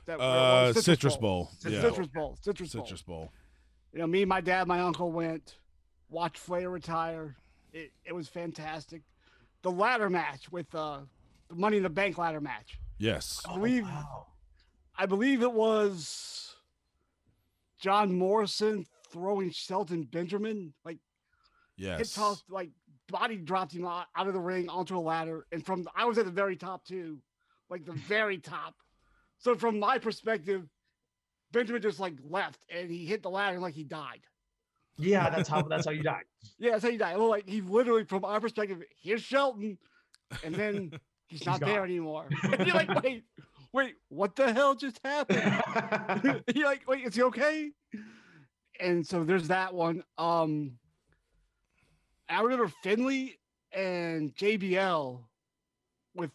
[0.00, 0.84] Is that uh, was?
[0.84, 1.50] Citrus Bowl.
[1.58, 1.88] Citrus Yeah.
[1.90, 2.38] Citrus Bowl.
[2.40, 2.84] Citrus Bowl.
[2.84, 3.32] Citrus Bowl.
[3.92, 5.56] You know, me, my dad, my uncle went,
[6.08, 7.36] watched Flair retire.
[7.72, 9.02] It, it was fantastic.
[9.62, 11.00] The ladder match with uh,
[11.48, 12.78] the Money in the Bank ladder match.
[12.98, 13.42] Yes.
[13.46, 14.26] I oh, believe Oh, wow.
[14.96, 16.56] I believe it was
[17.80, 20.98] John Morrison throwing Shelton Benjamin, like
[21.76, 22.14] hit Yes.
[22.14, 22.70] toss, like
[23.08, 26.18] body dropped him out, out of the ring onto a ladder, and from I was
[26.18, 27.18] at the very top too,
[27.70, 28.74] like the very top.
[29.38, 30.68] So from my perspective,
[31.52, 34.20] Benjamin just like left and he hit the ladder like he died.
[34.98, 36.22] Yeah, that's how that's how you die.
[36.58, 37.16] Yeah, that's how he died.
[37.16, 39.78] Well, like he literally, from our perspective, here's Shelton,
[40.44, 40.90] and then
[41.28, 42.26] he's not there anymore.
[42.42, 43.24] And you're like, wait,
[43.72, 46.42] wait, what the hell just happened?
[46.54, 47.70] you're like, wait, is he okay?
[48.80, 50.02] And so there's that one.
[50.18, 50.78] Um,
[52.28, 53.38] I remember Finlay
[53.72, 55.20] and JBL
[56.14, 56.30] with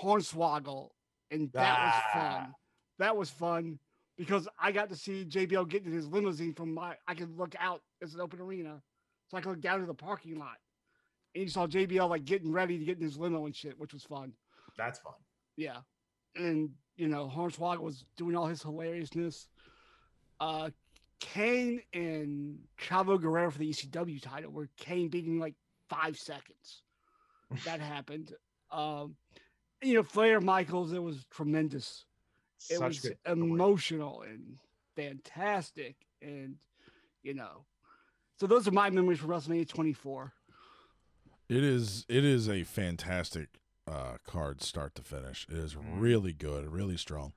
[0.00, 0.90] Hornswoggle,
[1.30, 2.38] and that was Ah.
[2.42, 2.54] fun.
[2.98, 3.78] That was fun
[4.16, 6.96] because I got to see JBL get in his limousine from my.
[7.08, 7.82] I could look out.
[8.00, 8.80] It's an open arena,
[9.28, 10.58] so I could look down to the parking lot,
[11.34, 13.92] and you saw JBL like getting ready to get in his limo and shit, which
[13.92, 14.32] was fun.
[14.76, 15.14] That's fun.
[15.56, 15.78] Yeah.
[16.36, 19.48] And, you know, Hornswoggle was doing all his hilariousness.
[20.40, 20.70] Uh
[21.20, 25.54] Kane and Chavo Guerrero for the ECW title, where Kane beating like
[25.88, 26.82] five seconds.
[27.64, 28.34] that happened.
[28.70, 29.16] Um,
[29.80, 32.04] you know, Flair Michaels, it was tremendous.
[32.68, 33.16] It Such was good.
[33.26, 34.58] emotional and
[34.96, 36.56] fantastic, and
[37.22, 37.64] you know,
[38.38, 40.32] so those are my memories from WrestleMania 24.
[41.48, 45.46] It is it is a fantastic uh, card start to finish.
[45.50, 46.00] It is Mhm.
[46.00, 47.34] really good, really strong.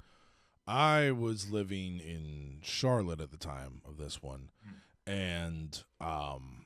[0.66, 4.50] I was living in Charlotte at the time of this one,
[5.06, 6.66] and um,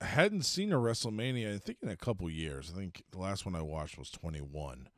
[0.00, 1.54] I hadn't seen a WrestleMania.
[1.54, 2.70] I think in a couple years.
[2.72, 4.88] I think the last one I watched was twenty one,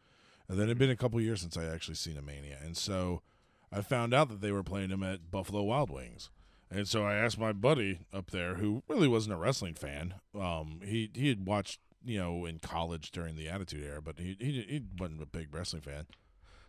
[0.49, 2.77] and then it had been a couple years since I actually seen a Mania, and
[2.77, 3.23] so
[3.71, 6.31] I found out that they were playing them at Buffalo Wild Wings.
[6.71, 10.15] And so I asked my buddy up there, who really wasn't a wrestling fan.
[10.39, 14.37] Um, he he had watched, you know, in college during the Attitude Era, but he
[14.39, 16.07] he, he wasn't a big wrestling fan.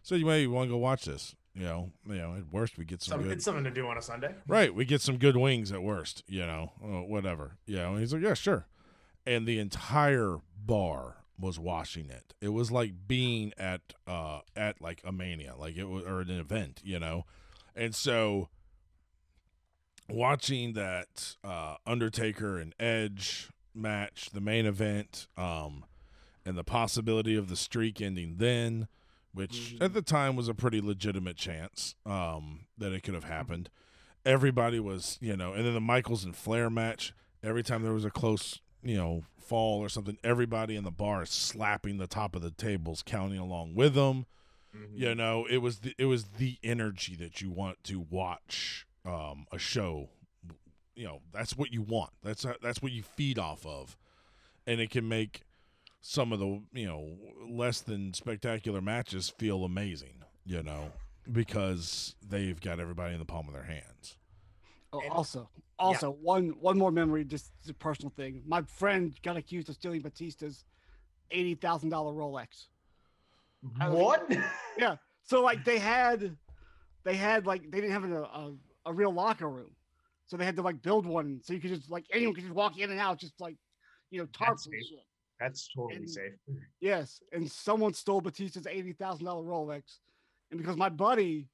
[0.02, 1.36] So you may want to go watch this.
[1.54, 3.34] You know, you know, at worst we get some Some, good.
[3.34, 4.34] it's something to do on a Sunday.
[4.48, 6.24] Right, we get some good wings at worst.
[6.28, 7.58] You know, uh, whatever.
[7.66, 8.68] You know, and he's like, yeah, sure.
[9.26, 12.34] And the entire bar was watching it.
[12.40, 16.30] It was like being at uh at like a mania, like it was or an
[16.32, 16.80] event.
[16.84, 17.26] You know,
[17.76, 18.48] and so
[20.10, 25.86] watching that uh, Undertaker and Edge match, the main event, um,
[26.46, 28.88] and the possibility of the streak ending then,
[29.34, 33.70] which at the time was a pretty legitimate chance um, that it could have happened.
[34.26, 37.14] Everybody was, you know, and then the Michaels and Flair match.
[37.44, 41.24] Every time there was a close, you know, fall or something, everybody in the bar
[41.24, 44.26] is slapping the top of the tables, counting along with them
[44.76, 45.00] Mhm.
[45.00, 49.46] you know it was the, it was the energy that you want to watch um,
[49.52, 50.10] a show
[50.96, 53.98] you know that's what you want that's that's what you feed off of
[54.68, 55.44] and it can make
[56.02, 57.16] some of the you know
[57.50, 60.92] less than spectacular matches feel amazing you know
[61.32, 64.18] because they've got everybody in the palm of their hands
[64.92, 65.48] Oh, And- also,
[65.78, 68.42] also one one more memory, just a personal thing.
[68.48, 70.66] My friend got accused of stealing Batista's
[71.30, 72.66] eighty thousand dollar Rolex.
[73.80, 74.32] I was- What?
[74.80, 74.96] Yeah.
[75.24, 76.36] So like they had,
[77.04, 78.54] they had like they didn't have a, a,
[78.90, 79.72] a real locker room,
[80.28, 82.56] so they had to like build one so you could just like anyone could just
[82.56, 83.56] walk in and out, just like
[84.12, 85.00] you know tarps and shit.
[85.40, 86.34] That's totally And- safe.
[86.82, 90.00] Yes, and someone stole Batista's eighty thousand dollar Rolex,
[90.52, 91.48] and because my buddy,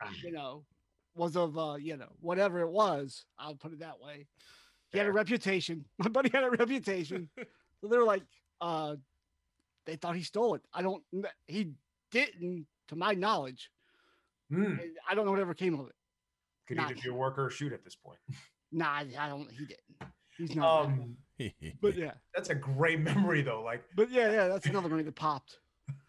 [0.00, 0.12] Ah.
[0.22, 0.64] you know,
[1.16, 4.26] was of uh, you know whatever it was, I'll put it that way.
[4.92, 5.84] He had a reputation.
[5.98, 7.28] My buddy had a reputation,
[7.80, 8.22] so they were like,
[8.60, 8.96] uh,
[9.86, 10.62] they thought he stole it.
[10.74, 11.02] I don't.
[11.46, 11.70] He
[12.10, 13.70] didn't, to my knowledge.
[14.50, 14.78] And
[15.08, 15.94] I don't know whatever came of it.
[16.72, 18.18] Could Not- either be a worker or shoot at this point.
[18.72, 19.50] Nah, I I don't.
[19.50, 20.12] He didn't.
[20.38, 20.86] He's not.
[20.86, 21.18] Um,
[21.82, 23.62] but yeah, that's a great memory though.
[23.62, 24.48] Like, but yeah, yeah.
[24.48, 25.58] That's another memory that popped.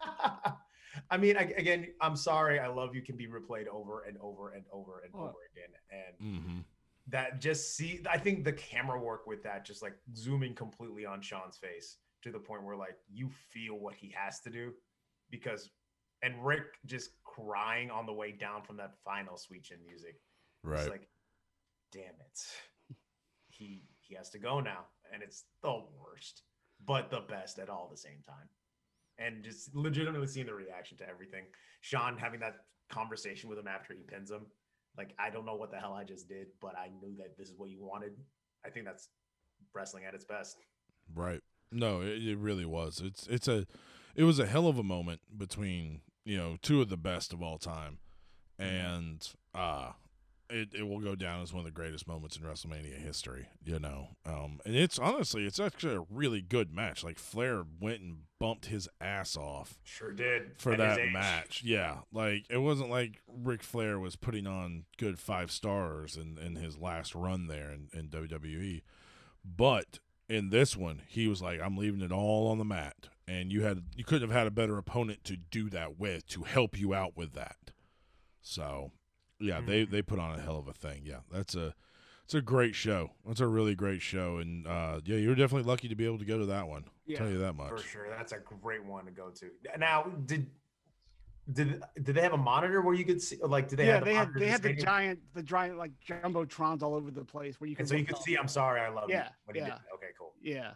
[1.10, 2.58] I mean, I, again, I'm sorry.
[2.58, 5.24] I love you can be replayed over and over and over and Oh.
[5.24, 6.58] over again, and mm-hmm.
[7.08, 8.00] that just see.
[8.10, 12.32] I think the camera work with that, just like zooming completely on Shawn's face to
[12.32, 14.72] the point where like you feel what he has to do,
[15.30, 15.68] because,
[16.22, 20.16] and Ric just crying on the way down from that final sweet chin music.
[20.64, 21.08] Right It's like,
[21.92, 22.96] damn it.
[23.48, 24.86] He he has to go now.
[25.12, 26.42] And it's the worst,
[26.84, 28.48] but the best at all the same time.
[29.18, 31.44] And just legitimately seeing the reaction to everything.
[31.82, 32.56] Shawn having that
[32.90, 34.46] conversation with him after he pins him.
[34.98, 37.48] Like, I don't know what the hell I just did, but I knew that this
[37.48, 38.12] is what you wanted.
[38.66, 39.08] I think that's
[39.72, 40.56] wrestling at its best.
[41.14, 41.40] Right.
[41.70, 43.00] No, it, it really was.
[43.04, 43.66] It's it's a
[44.14, 47.42] it was a hell of a moment between, you know, two of the best of
[47.42, 47.98] all time.
[48.58, 49.92] And uh
[50.50, 53.78] it, it will go down as one of the greatest moments in WrestleMania history, you
[53.78, 54.08] know.
[54.26, 57.02] Um and it's honestly it's actually a really good match.
[57.04, 60.52] Like Flair went and bumped his ass off Sure did.
[60.58, 61.62] for At that match.
[61.64, 61.98] Yeah.
[62.12, 66.78] Like it wasn't like Ric Flair was putting on good five stars in, in his
[66.78, 68.82] last run there in, in WWE.
[69.44, 73.08] But in this one, he was like, I'm leaving it all on the mat.
[73.26, 76.42] And you had you couldn't have had a better opponent to do that with to
[76.42, 77.56] help you out with that.
[78.42, 78.90] So
[79.44, 79.90] yeah, they, Mhm.
[79.90, 81.02] they put on a hell of a thing.
[81.04, 81.20] Yeah.
[81.30, 81.74] That's a
[82.24, 83.10] it's a great show.
[83.28, 84.38] It's a really great show.
[84.38, 86.84] And uh yeah, you're definitely lucky to be able to go to that one.
[86.86, 87.18] I'll Yeah.
[87.18, 87.68] tell you that much.
[87.70, 88.06] For sure.
[88.08, 89.50] That's a great one to go to.
[89.78, 90.50] Now, did
[91.52, 94.00] did did they have a monitor where you could see like did they yeah, have
[94.04, 97.60] the they had they had the giant the giant like jumbotrons all over the place
[97.60, 98.22] where you can so you look could up.
[98.22, 99.30] see I'm sorry, I love Yeah, you.
[99.44, 99.78] when he yeah.
[99.94, 100.32] Okay, cool.
[100.40, 100.72] Yeah.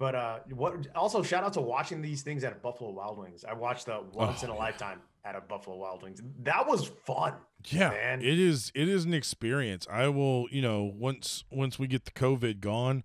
[0.00, 3.44] But uh what also shout out to watching these things at Buffalo Wild Wings.
[3.44, 6.22] I watched the once Oh, in a lifetime at a Buffalo Wild Wings.
[6.42, 7.34] That was fun.
[7.66, 8.22] Yeah, man.
[8.22, 8.72] it is.
[8.74, 9.86] It is an experience.
[9.92, 13.04] I will, you know, once once we get the COVID gone,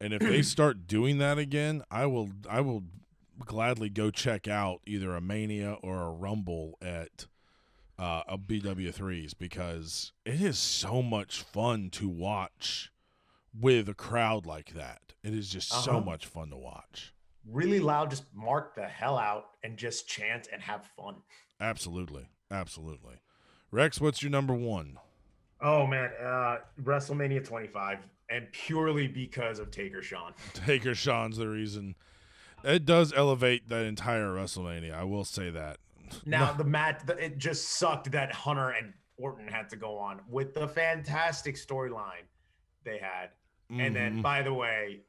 [0.00, 2.30] and if they start doing that again, I will.
[2.48, 2.84] I will
[3.44, 7.26] gladly go check out either a Mania or a Rumble at
[7.98, 12.92] uh, a BW threes because it is so much fun to watch
[13.52, 15.07] with a crowd like that.
[15.22, 16.00] It is just so Uh-huh.
[16.00, 17.12] much fun to watch.
[17.44, 21.16] Really loud, just mark the hell out and just chant and have fun.
[21.60, 23.16] Absolutely, absolutely.
[23.70, 24.98] Rex, what's your number one?
[25.60, 27.98] Oh man, uh WrestleMania 25,
[28.30, 30.34] and purely because of Taker Shawn.
[30.54, 31.96] Taker Shawn's the reason.
[32.64, 34.92] It does elevate that entire WrestleMania.
[34.94, 35.78] I will say that.
[36.26, 40.54] Now the match, it just sucked that Hunter and Orton had to go on with
[40.54, 42.24] the fantastic storyline
[42.84, 43.30] they had.
[43.70, 44.22] And then, Mhm.
[44.22, 45.00] by the way,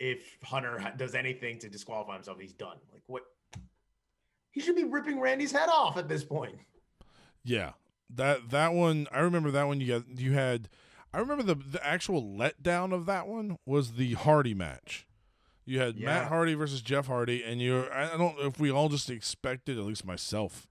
[0.00, 2.78] if Hunter does anything to disqualify himself, he's done.
[2.92, 3.22] Like what?
[4.50, 6.56] He should be ripping Randy's head off at this point.
[7.44, 7.72] Yeah,
[8.14, 9.06] that that one.
[9.12, 9.80] I remember that one.
[9.80, 10.68] You got you had.
[11.12, 15.06] I remember the the actual letdown of that one was the Hardy match.
[15.66, 17.86] You had Matt Hardy versus Jeff Hardy, and you.
[17.92, 20.66] I don't know if we all just expected, at least myself,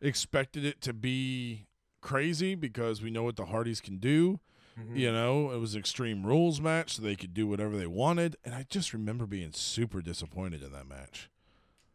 [0.00, 1.66] expected it to be
[2.00, 4.40] crazy because we know what the Hardys can do.
[4.78, 4.96] Mm-hmm.
[4.96, 8.36] You know, it was Extreme Rules match, so they could do whatever they wanted.
[8.44, 11.28] And I just remember being super disappointed in that match.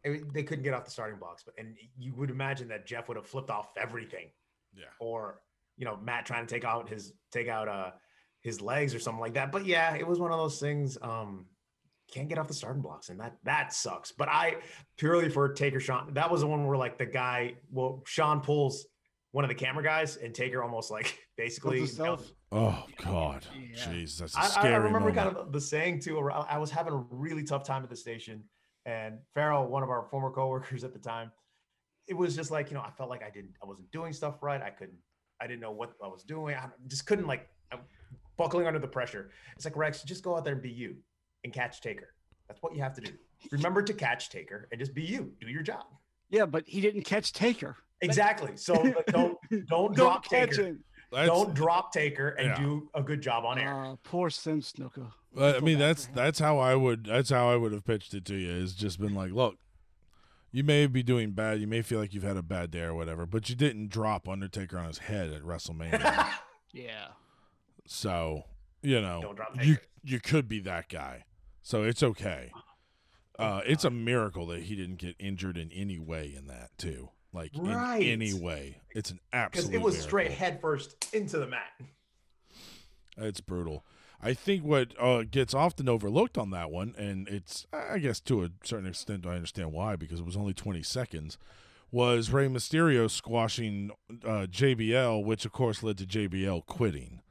[0.06, 2.86] I mean, they couldn't get off the starting blocks, but and you would imagine that
[2.86, 4.28] Jeff would have flipped off everything,
[4.76, 4.86] Yeah.
[5.00, 5.42] or
[5.76, 7.92] you know Matt trying to take out his take out uh
[8.42, 9.52] his legs or something like that.
[9.52, 10.98] But yeah, it was one of those things.
[11.02, 11.48] Um,
[12.10, 14.12] can't get off the starting blocks, and that that sucks.
[14.14, 14.58] But I
[14.98, 18.86] purely for Taker Shawn, that was the one where like the guy, well, Shawn pulls
[19.32, 21.80] one of the camera guys, and Taker almost like basically.
[21.80, 22.32] Himself?
[22.52, 23.78] Oh God, Yeah.
[23.78, 25.16] jeez, that's a I, I- scary I remember moment.
[25.18, 26.18] kind of the saying too.
[26.18, 28.44] around- I was having a really tough time at the station,
[28.86, 31.32] and Farrell, one of our former coworkers at the time,
[32.08, 34.42] it was just like you know, I felt like I didn't, I wasn't doing stuff
[34.42, 34.62] right.
[34.62, 34.98] I couldn't,
[35.42, 36.56] I didn't know what I was doing.
[36.56, 37.80] I just couldn't like, I'm
[38.38, 39.32] buckling under the pressure.
[39.56, 40.96] It's like Rex, just go out there and be you
[41.44, 42.14] and catch Taker.
[42.48, 43.12] That's what you have to do.
[43.52, 45.34] Remember to catch Taker and just be you.
[45.42, 45.84] Do your job.
[46.30, 47.76] Yeah, but he didn't catch Taker.
[48.02, 48.56] Exactly.
[48.56, 50.64] So like, don't don't Don't drop catch Taker.
[50.64, 50.84] him.
[51.12, 52.58] That's- Don't drop Taker and Yeah.
[52.58, 53.74] do a good job on air.
[53.86, 55.12] Uh, poor Sim Snuka.
[55.34, 58.26] But, I mean, that's that's how I would that's how I would have pitched it
[58.26, 58.50] to you.
[58.52, 59.56] Is just been like, look,
[60.52, 62.94] you may be doing bad, you may feel like you've had a bad day or
[62.94, 66.28] whatever, but you didn't drop Undertaker on his head at WrestleMania.
[66.74, 67.08] Yeah.
[67.86, 68.44] so
[68.82, 71.24] you know, you you could be that guy.
[71.62, 72.52] So it's okay.
[73.40, 77.10] Uh, it's a miracle that he didn't get injured in any way in that too.
[77.38, 78.02] Like Right.
[78.02, 80.46] in any way, it's an absolute because it was straight miracle.
[80.46, 81.72] head first into the mat.
[83.16, 83.86] It's brutal.
[84.22, 88.44] I think what uh, gets often overlooked on that one, and it's I guess to
[88.44, 91.38] a certain extent I understand why because it was only 20 seconds,
[91.92, 93.92] was Rey Mysterio squashing
[94.26, 97.22] uh, JBL, which of course led to JBL quitting,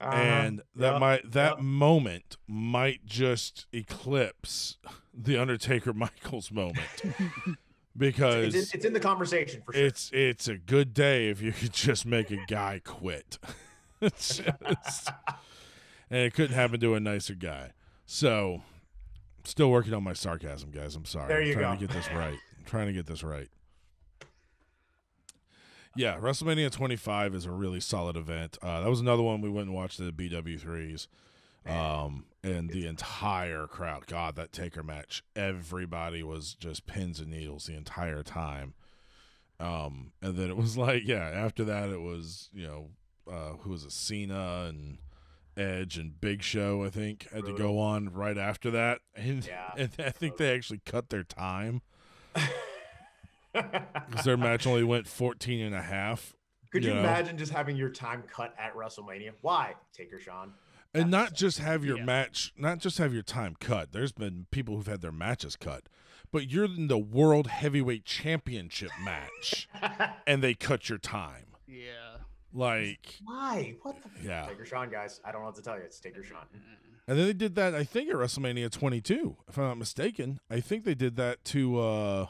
[0.00, 1.00] and that Yup.
[1.00, 1.60] might that Yup.
[1.60, 4.78] moment might just eclipse
[5.14, 7.02] the Undertaker Michaels moment
[7.96, 9.84] because it's, in, it's in the conversation for sure.
[9.84, 13.38] it's it's a good day if you could just make a guy quit.
[14.00, 15.10] It's just-
[16.10, 17.72] and it couldn't happen to a nicer guy.
[18.04, 18.60] So,
[19.44, 20.94] still working on my sarcasm, guys.
[20.94, 21.28] I'm sorry.
[21.28, 21.80] There I'm trying go.
[21.80, 22.38] to get this right.
[22.58, 23.48] I'm trying to get this right.
[25.96, 28.58] Yeah, WrestleMania 25 is a really solid event.
[28.60, 31.06] Uh, that was another one we went and watched at the BW3s.
[31.68, 37.66] Um, and the entire crowd, God, that Taker match, everybody was just pins and needles
[37.66, 38.74] the entire time.
[39.58, 42.90] Um, and then it was like, yeah, after that, it was, you know,
[43.30, 44.98] uh, who was it, Cena and
[45.56, 49.00] Edge and Big Show, I think, had to go on right after that.
[49.16, 49.72] And, Yeah.
[49.76, 51.80] and I think they actually cut their time
[53.52, 56.34] because their match only went 14 and a half.
[56.70, 57.00] Could you know.
[57.00, 59.32] imagine just having your time cut at WrestleMania?
[59.40, 60.52] Why, Taker Shawn?
[60.96, 62.04] And not just have your Yeah.
[62.04, 65.88] match not just have your time cut there's been people who've had their matches cut
[66.32, 69.68] but you're in the world heavyweight championship match
[70.26, 72.18] and they cut your time Yeah.
[72.52, 73.76] like Why?
[73.82, 74.08] What the?
[74.26, 74.46] Yeah.
[74.46, 75.20] Taker Shawn, guys.
[75.24, 75.82] I don't know what to tell you.
[75.84, 76.46] It's Taker Shawn.
[77.08, 80.58] and then they did that i think at wrestlemania 22 if i'm not mistaken i
[80.60, 82.26] think they did that to uh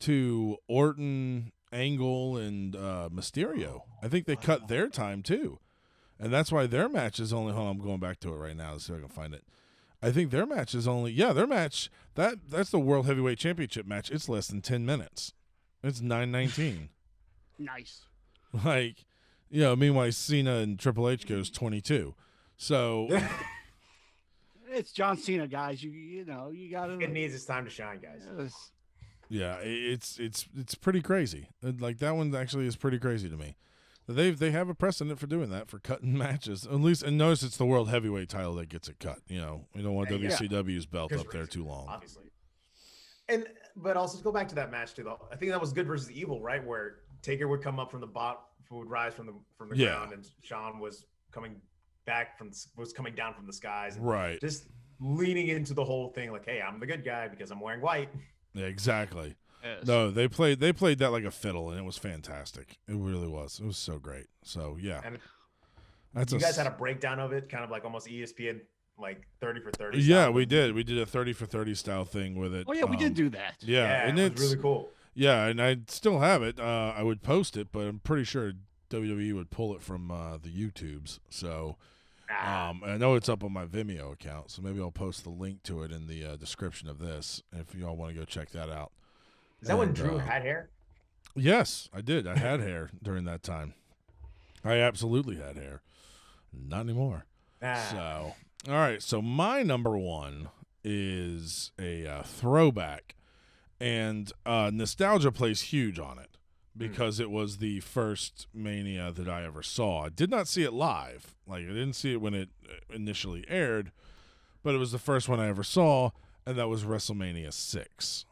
[0.00, 5.58] to orton angle and uh mysterio i think they cut their time too
[6.18, 8.56] and that's why their match is only hold on i'm going back to it right
[8.56, 9.44] now to see if i can find it
[10.00, 13.86] I think their match is only yeah, their match that that's the World Heavyweight Championship
[13.86, 14.10] match.
[14.10, 15.32] It's less than ten minutes.
[15.82, 16.90] It's nine nineteen.
[17.60, 18.02] Nice.
[18.64, 19.04] like,
[19.50, 22.14] you know, meanwhile Cena and Triple H goes twenty two.
[22.56, 23.08] So
[24.70, 25.82] It's John Cena, guys.
[25.82, 26.96] You you know you gotta.
[27.00, 28.22] It needs its time to shine, guys.
[28.38, 28.70] Yes.
[29.28, 31.48] yeah, it's it's it's pretty crazy.
[31.62, 33.56] Like that one actually is pretty crazy to me.
[34.08, 36.64] They they have a precedent for doing that for cutting matches.
[36.66, 39.18] At least and notice it's the World Heavyweight title that gets it cut.
[39.28, 40.16] You know, we don't want Yeah.
[40.30, 41.86] WCW's belt Because up there too long.
[41.88, 42.24] Obviously.
[43.28, 43.46] And
[43.76, 45.20] but also to go back to that match too, though.
[45.30, 46.64] I think that was good versus evil, right?
[46.66, 49.96] Where Taker would come up from the bot, would rise from the from the Yeah.
[49.96, 51.60] ground, and Shawn was coming
[52.06, 53.96] back from was coming down from the skies.
[53.96, 54.40] And Right.
[54.40, 54.68] Just
[55.00, 58.08] leaning into the whole thing, like, "Hey, I'm the good guy because I'm wearing white."
[58.54, 59.36] Yeah, exactly.
[59.62, 59.86] Yes.
[59.86, 62.78] No, they played they played that like a fiddle, and it was fantastic.
[62.88, 63.58] It really was.
[63.60, 64.26] It was so great.
[64.42, 65.18] So yeah, And
[66.14, 68.60] that's you a guys had a breakdown of it, kind of like almost ESPN,
[68.98, 69.98] like thirty for thirty.
[70.00, 70.32] yeah, style.
[70.32, 70.74] we did.
[70.74, 72.66] We did a thirty for thirty style thing with it.
[72.68, 73.56] Oh yeah, we Um, did do that.
[73.60, 74.90] Yeah, Yeah, and it it's really cool.
[75.14, 76.58] yeah, and I still have it.
[76.60, 78.52] Uh, I would post it, but I'm pretty sure
[78.90, 81.18] WWE would pull it from uh, the YouTubes.
[81.30, 81.76] So
[82.30, 85.30] Ah, um, I know it's up on my Vimeo account, so maybe I'll post the
[85.30, 88.50] link to it in the uh, description of this if y'all want to go check
[88.50, 88.92] that out.
[89.60, 90.70] Is that when Drew uh, had hair?
[91.34, 92.26] Yes, I did.
[92.26, 93.74] I had hair during that time.
[94.64, 95.82] I absolutely had hair.
[96.52, 97.26] Not anymore.
[97.62, 99.02] Ah, So, all right.
[99.02, 100.48] So my number one
[100.82, 103.14] is a uh, throwback,
[103.80, 106.38] and uh, nostalgia plays huge on it
[106.76, 110.04] because it was the first Mania that I ever saw.
[110.06, 111.34] I did not see it live.
[111.46, 113.90] Like I didn't see it when it uh, initially aired,
[114.62, 116.10] but it was the first one I ever saw,
[116.46, 118.24] and that was WrestleMania six.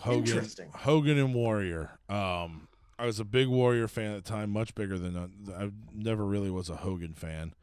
[0.00, 0.70] Hogan, Interesting.
[0.74, 1.98] Hogan and Warrior.
[2.08, 5.28] Um, I was a big Warrior fan at the time, much bigger than uh,
[5.58, 7.54] I never really was a Hogan fan.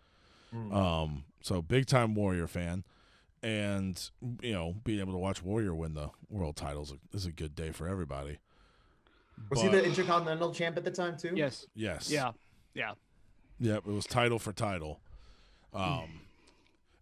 [0.53, 0.73] Mm.
[0.73, 2.83] Um, so big time Warrior fan,
[3.41, 4.09] and
[4.41, 7.71] you know, being able to watch Warrior win the world titles is a good day
[7.71, 8.37] for everybody.
[9.49, 11.31] was he the Intercontinental Champ at the time too?
[11.35, 11.65] Yes.
[11.75, 12.09] Yes.
[12.11, 12.31] Yeah.
[12.73, 12.93] Yeah.
[13.59, 13.87] Yep.
[13.87, 14.99] It was title for title.
[15.73, 16.21] Um,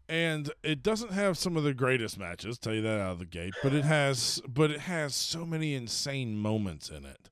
[0.09, 3.25] and it doesn't have some of the greatest matches, tell you that out of the
[3.25, 7.29] gate, but it has, but it has so many insane moments in it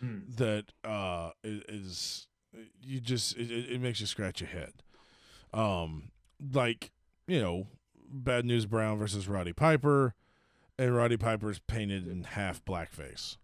[0.00, 0.18] Hmm.
[0.36, 2.26] that uh is
[2.82, 4.72] you just it, it it makes you scratch your head.
[5.54, 6.10] Um,
[6.52, 6.90] like
[7.26, 7.66] you know,
[8.08, 10.14] Bad News Brown versus Roddy Piper,
[10.78, 13.36] and Roddy Piper's painted in half blackface.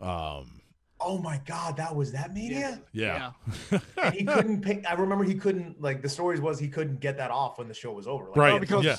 [0.00, 0.60] Um,
[1.00, 2.80] Oh my God, that was that Mania.
[2.92, 3.32] yeah,
[4.02, 4.88] and he couldn't pick.
[4.88, 7.74] I remember he couldn't like the stories was he couldn't get that off when the
[7.74, 8.26] show was over.
[8.28, 8.96] Like, Right, oh, because- yeah.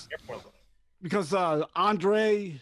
[1.02, 2.60] because uh Andre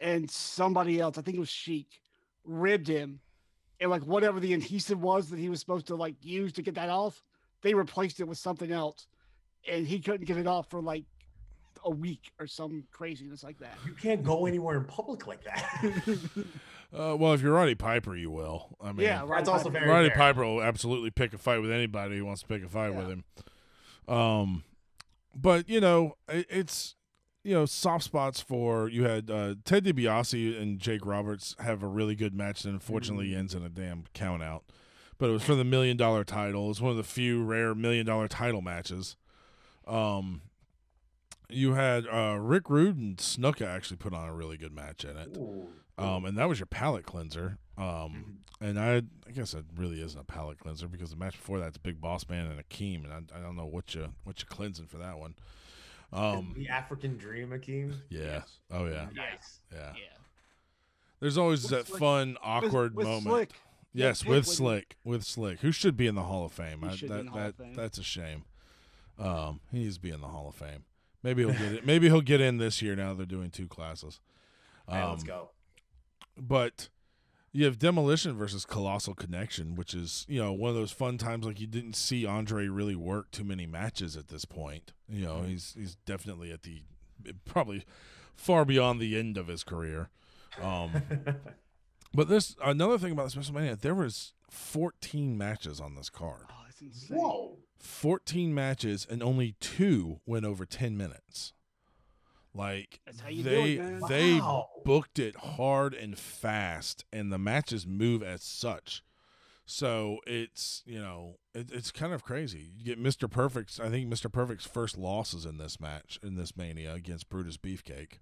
[0.00, 2.00] and somebody else, I think it was Sheik,
[2.44, 3.18] ribbed him,
[3.80, 6.74] and like whatever the adhesive was that he was supposed to like use to get
[6.74, 7.22] that off,
[7.62, 9.06] they replaced it with something else,
[9.68, 11.04] and he couldn't get it off for like
[11.86, 13.78] a week or some craziness like that.
[13.86, 16.18] You can't go anywhere in public like that.
[16.96, 18.68] Uh, well, if you're Roddy Piper, you will.
[18.80, 19.38] I mean, yeah, right.
[19.38, 20.16] That's also very Roddy fair.
[20.16, 23.08] Piper will absolutely pick a fight with anybody who wants to pick a fight with
[23.08, 23.24] him.
[24.08, 24.62] Um,
[25.34, 26.94] but you know, it, it's
[27.42, 31.88] you know soft spots for you had uh, Ted DiBiase and Jake Roberts have a
[31.88, 34.62] really good match that unfortunately ends in a damn count out.
[35.18, 36.70] But it was for the million dollar title.
[36.70, 39.16] It's one of the few rare million dollar title matches.
[39.86, 40.42] Um,
[41.48, 45.16] you had uh, Rick Rude and Snuka actually put on a really good match in
[45.16, 45.36] it.
[45.98, 47.58] Um, and that was your palate cleanser.
[47.78, 51.58] Um, and I, I guess it really isn't a palate cleanser because the match before
[51.58, 54.46] that's Big Boss Man and Akeem, and I, I don't know what you what you
[54.48, 55.34] cleansing for that one.
[56.12, 57.94] Um, the African Dream, Akeem.
[58.08, 58.42] yeah.
[58.70, 59.08] Oh yeah.
[59.14, 59.60] Nice.
[59.72, 59.92] Yeah.
[59.94, 60.16] Yeah.
[61.20, 63.24] There's always With that Slick- fun, awkward with, with moment.
[63.26, 63.50] Slick.
[63.92, 66.80] Yes, Pitt with with- Slick, with Slick, who should be in the Hall of Fame.
[66.82, 67.74] He I, should be that, in the Hall that of Fame.
[67.74, 68.44] that's a shame.
[69.18, 70.84] Um, he needs to be in the Hall of Fame.
[71.22, 71.86] Maybe he'll get it.
[71.86, 72.94] Maybe he'll get in this year.
[72.96, 74.20] Now they're doing two classes.
[74.88, 75.50] Hey, let's Um, go.
[76.36, 76.88] but
[77.52, 81.46] you have demolition versus colossal connection which is you know one of those fun times
[81.46, 85.40] like you didn't see andre really work too many matches at this point you know
[85.42, 86.82] he's he's definitely at the
[87.46, 87.86] probably
[88.34, 90.10] far beyond the end of his career
[90.62, 90.90] um
[92.14, 96.54] but this another thing about this wrestlemania there was 14 matches on this card Oh,
[96.66, 97.16] that's insane.
[97.16, 97.56] Whoa.
[97.78, 101.52] 14 matches and only two went over 10 minutes
[102.54, 104.02] like That's how you do they it, man.
[104.08, 104.68] they Wow.
[104.84, 109.02] booked it hard and fast and the matches move as such
[109.66, 114.08] so it's you know it, it's kind of crazy you get mr perfect's i think
[114.12, 118.18] mr perfect's first losses in this match in this mania against brutus beefcake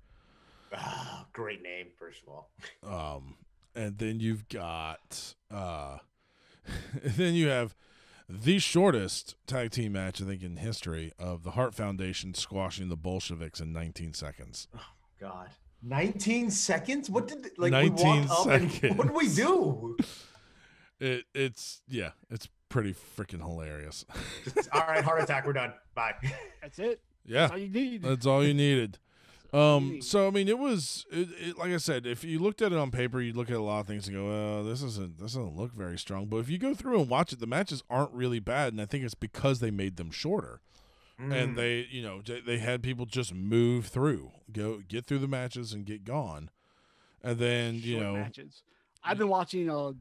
[0.76, 2.50] Ah, great name, first of all.
[3.16, 3.36] um
[3.76, 5.98] and then you've got uh
[7.04, 7.74] then you have
[8.28, 12.96] the shortest tag team match i think in history of the hart foundation squashing the
[12.96, 14.80] bolsheviks in 19 seconds Oh
[15.20, 15.48] God.
[15.86, 17.10] 19 seconds?
[17.10, 18.96] What did like 19 we walked up and seconds.
[18.96, 19.96] what did we do?
[21.00, 24.04] it it's yeah it's pretty freaking hilarious
[24.72, 25.72] all right, heart attack, we're done.
[25.94, 26.14] Bye.
[26.62, 27.00] That's it.
[27.24, 28.02] yeah That's all you need.
[28.02, 28.98] That's all you needed.
[29.54, 32.06] All you Um, so I mean, it was it, it, like I said.
[32.06, 34.16] If you looked at it on paper, you'd look at a lot of things and
[34.16, 37.08] go, "Well, this isn't this doesn't look very strong." But if you go through and
[37.08, 40.10] watch it, the matches aren't really bad, and I think it's because they made them
[40.10, 40.60] shorter
[41.20, 41.32] Mm.
[41.32, 45.28] and they, you know, j- they had people just move through, go get through the
[45.28, 46.50] matches and get gone,
[47.22, 48.62] and then you know, matches.
[49.04, 49.92] I've been watching uh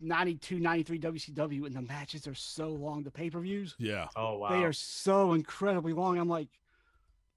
[0.00, 3.02] 92, 93 WCW, and the matches are so long.
[3.02, 4.48] The pay per views, yeah, Oh wow.
[4.48, 6.18] they are so incredibly long.
[6.18, 6.48] I'm like,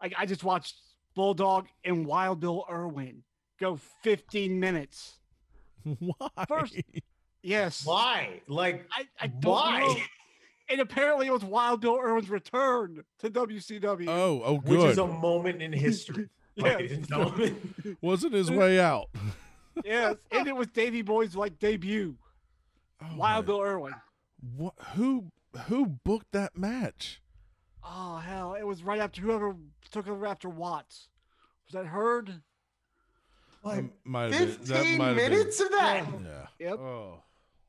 [0.02, 0.76] I, I just watched
[1.16, 3.24] Bulldog and Wild Bill Irwin
[3.60, 5.20] go 15 minutes.
[5.84, 6.28] Why?
[6.48, 6.76] First-
[7.42, 7.86] Yes.
[7.86, 8.42] Why?
[8.48, 9.80] Like, I, I don't why?
[9.82, 9.96] know.
[10.68, 14.08] And apparently it was Wild Bill Irwin's return to WCW.
[14.10, 14.80] Oh, oh, good.
[14.80, 16.66] Which is a moment in history, Yes.
[16.66, 17.98] ladies and gentlemen.
[18.02, 19.10] Wasn't his way out.
[19.84, 20.16] yes.
[20.32, 22.16] And it was Davey Boy's like debut.
[23.00, 23.94] Oh, Wild my- Bill Irwin.
[24.58, 24.74] What?
[24.96, 25.32] Who?
[25.68, 27.22] Who booked that match?
[27.88, 28.56] Oh hell!
[28.56, 29.56] It was right after whoever
[29.92, 31.08] took over after Watts.
[31.68, 32.42] Was that Herd?
[33.64, 36.08] Like, might have been- that 15 might have been- minutes of that.
[36.24, 36.48] Yeah.
[36.60, 36.80] Yep.
[36.80, 37.24] Oh.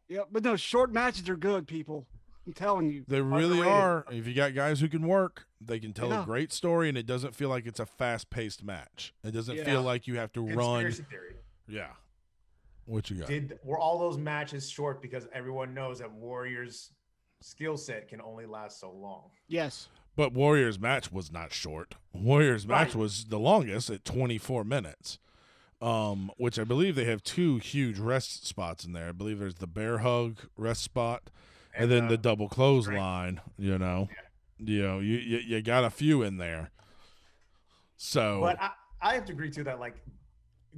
[0.09, 2.07] Yeah, but no, short matches are good, people.
[2.47, 3.05] I'm telling you.
[3.09, 3.67] They really Underrated.
[3.67, 4.07] are.
[4.13, 6.23] If you got guys who can work, they can tell Yeah.
[6.23, 9.15] a great story, and it doesn't feel like it's a fast-paced match.
[9.25, 9.65] It doesn't Yeah.
[9.65, 10.93] feel like you have to run.
[10.93, 11.37] Theory.
[11.67, 11.93] Yeah.
[12.85, 13.27] What you got?
[13.29, 16.93] Did were all those matches short because everyone knows that Warriors'
[17.41, 19.31] skill set can only last so long?
[19.49, 19.89] Yes.
[20.17, 21.95] But Warriors match was not short.
[22.15, 22.97] Warriors match Right.
[22.97, 25.19] was the longest at 24 minutes.
[25.83, 29.11] Um, which I believe they have two huge rest spots in there.
[29.11, 31.29] I believe there's the bear hug rest spot
[31.75, 34.09] and, then uh, the double clothesline, you know.
[34.59, 36.71] You know, you, you you got a few in there.
[37.99, 38.71] So But I,
[39.03, 39.97] I have to agree too that like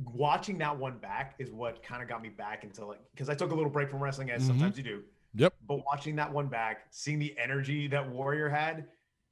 [0.04, 3.34] watching that one back is what kind of got me back into like because I
[3.36, 4.46] took a little break from wrestling as Mhm.
[4.48, 5.02] sometimes you do.
[5.34, 5.54] Yep.
[5.68, 8.88] But watching that one back, seeing the energy that Warrior had,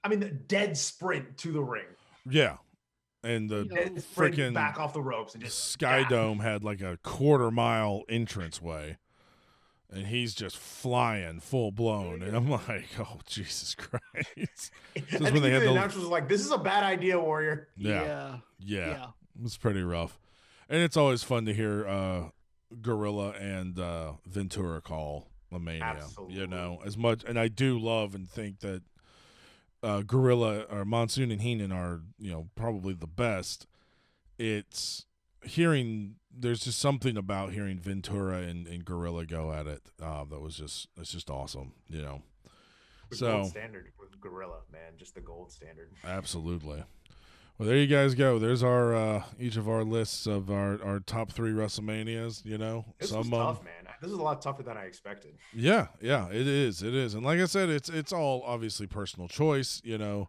[0.06, 1.86] I mean the dead sprint to the ring,
[2.30, 2.58] yeah.
[3.24, 6.08] And the You know, freaking back off the ropes and just Sky ah.
[6.08, 8.98] Dome had like a quarter mile entrance way.
[9.90, 12.22] And he's just flying full blown.
[12.22, 14.70] And I'm like, oh Jesus Christ.
[14.96, 17.18] I when think they had the the- announcers was like, "This is a bad idea,
[17.18, 18.02] Warrior." Yeah.
[18.02, 18.36] Yeah.
[18.60, 18.86] Yeah.
[18.86, 19.06] Yeah.
[19.38, 20.20] It was pretty rough.
[20.68, 22.24] And it's always fun to hear uh
[22.80, 26.04] Gorilla and uh Ventura call a mania.
[26.28, 28.82] You know, as much and I do love and think that
[29.82, 33.66] uh Gorilla or Monsoon and Heenan are, you know, probably the best.
[34.38, 35.06] It's
[35.44, 40.40] hearing there's just something about hearing Ventura and, and Gorilla go at it uh, that
[40.40, 42.22] was just it's just awesome, you know.
[43.10, 45.90] The So- standard with Gorilla, man, just the gold standard.
[46.04, 46.82] Absolutely.
[47.58, 48.38] Well, there you guys go.
[48.38, 52.44] There's our uh, each of our lists of our, our top three WrestleManias.
[52.44, 53.85] You know, This some was um, tough, man.
[54.00, 55.34] This is a lot tougher than I expected.
[55.54, 59.28] yeah, yeah, it is, it is, and like I said, it's it's all obviously personal
[59.28, 59.80] choice.
[59.84, 60.28] You know,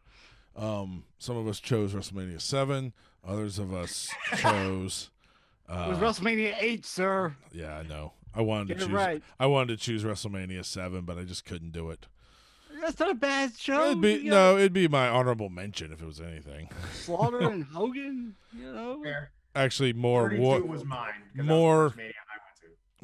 [0.56, 2.94] um, some of us chose WrestleMania seven,
[3.28, 5.10] others of us chose.
[5.70, 7.36] It was Uh, WrestleMania 8, sir.
[7.52, 8.14] yeah, I know.
[8.34, 8.94] I wanted Get to choose.
[8.94, 9.22] right.
[9.40, 12.08] I wanted to choose WrestleMania seven, but I just couldn't do it.
[12.82, 13.88] That's not a bad show.
[13.88, 16.70] It'd be you know, no, it'd be my honorable mention if it was anything.
[16.94, 19.02] Slaughter and Hogan, you know.
[19.04, 19.32] Fair.
[19.56, 21.10] Actually, more 32 war, was mine.
[21.36, 21.94] that was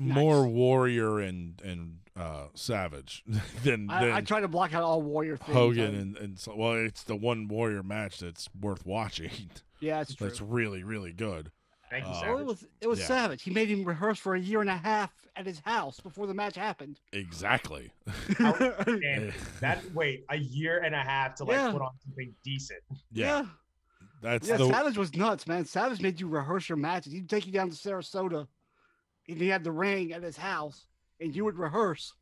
[0.08, 0.46] the more- first Mania I went to.
[0.46, 0.54] more Nice.
[0.56, 3.24] warrior and and uh savage
[3.64, 5.52] than I, I try to block out all Warrior things.
[5.58, 9.32] Hogan and and so, well it's the one warrior match that's worth watching
[9.80, 10.28] yeah, it's true.
[10.28, 11.52] that's really really good
[11.90, 12.40] Thank you, Uh, Oh, Savage.
[12.42, 13.06] it was it was Yeah.
[13.06, 13.44] savage.
[13.44, 16.34] He made him rehearse for a year and a half at his house before the
[16.34, 17.00] match happened.
[17.12, 17.92] exactly
[18.40, 21.72] that wait a year and a half to like Yeah.
[21.72, 22.80] put on something decent.
[23.12, 23.46] yeah,
[24.22, 24.58] that's yeah.
[24.58, 25.66] the Savage was nuts, man.
[25.66, 27.14] Savage made you rehearse your matches.
[27.14, 28.48] He'd take you down to Sarasota,
[29.28, 30.86] and he had the ring at his house,
[31.20, 32.14] and you would rehearse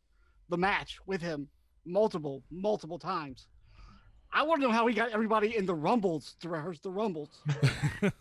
[0.50, 1.48] the match with him
[1.86, 3.48] multiple, multiple times.
[4.34, 7.30] I want to know how he got everybody in the rumbles to rehearse the rumbles.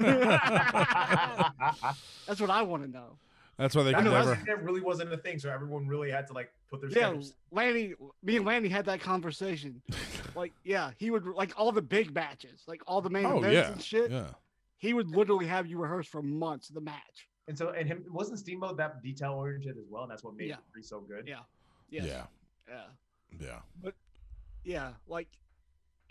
[2.26, 3.16] That's what I want to know.
[3.56, 5.86] that's why they I could know never that's- that really wasn't a thing, so everyone
[5.86, 7.34] really had to like put their Yeah, schedules.
[7.52, 9.82] Lanny, me and Lanny had that conversation.
[10.34, 13.54] like, yeah, he would like all the big matches, like all the main oh events
[13.54, 14.10] yeah and shit.
[14.10, 14.28] yeah
[14.78, 17.28] He would literally have you rehearse for months the match.
[17.50, 20.50] And so, and him wasn't Steamboat that detail oriented as well, and that's what made
[20.50, 20.58] Yeah.
[20.76, 21.26] it so good.
[21.26, 21.40] Yeah.
[21.90, 22.04] Yes.
[22.06, 22.26] yeah
[22.68, 22.84] Yeah.
[23.40, 23.94] yeah But
[24.62, 24.92] Yeah.
[25.08, 25.26] Like,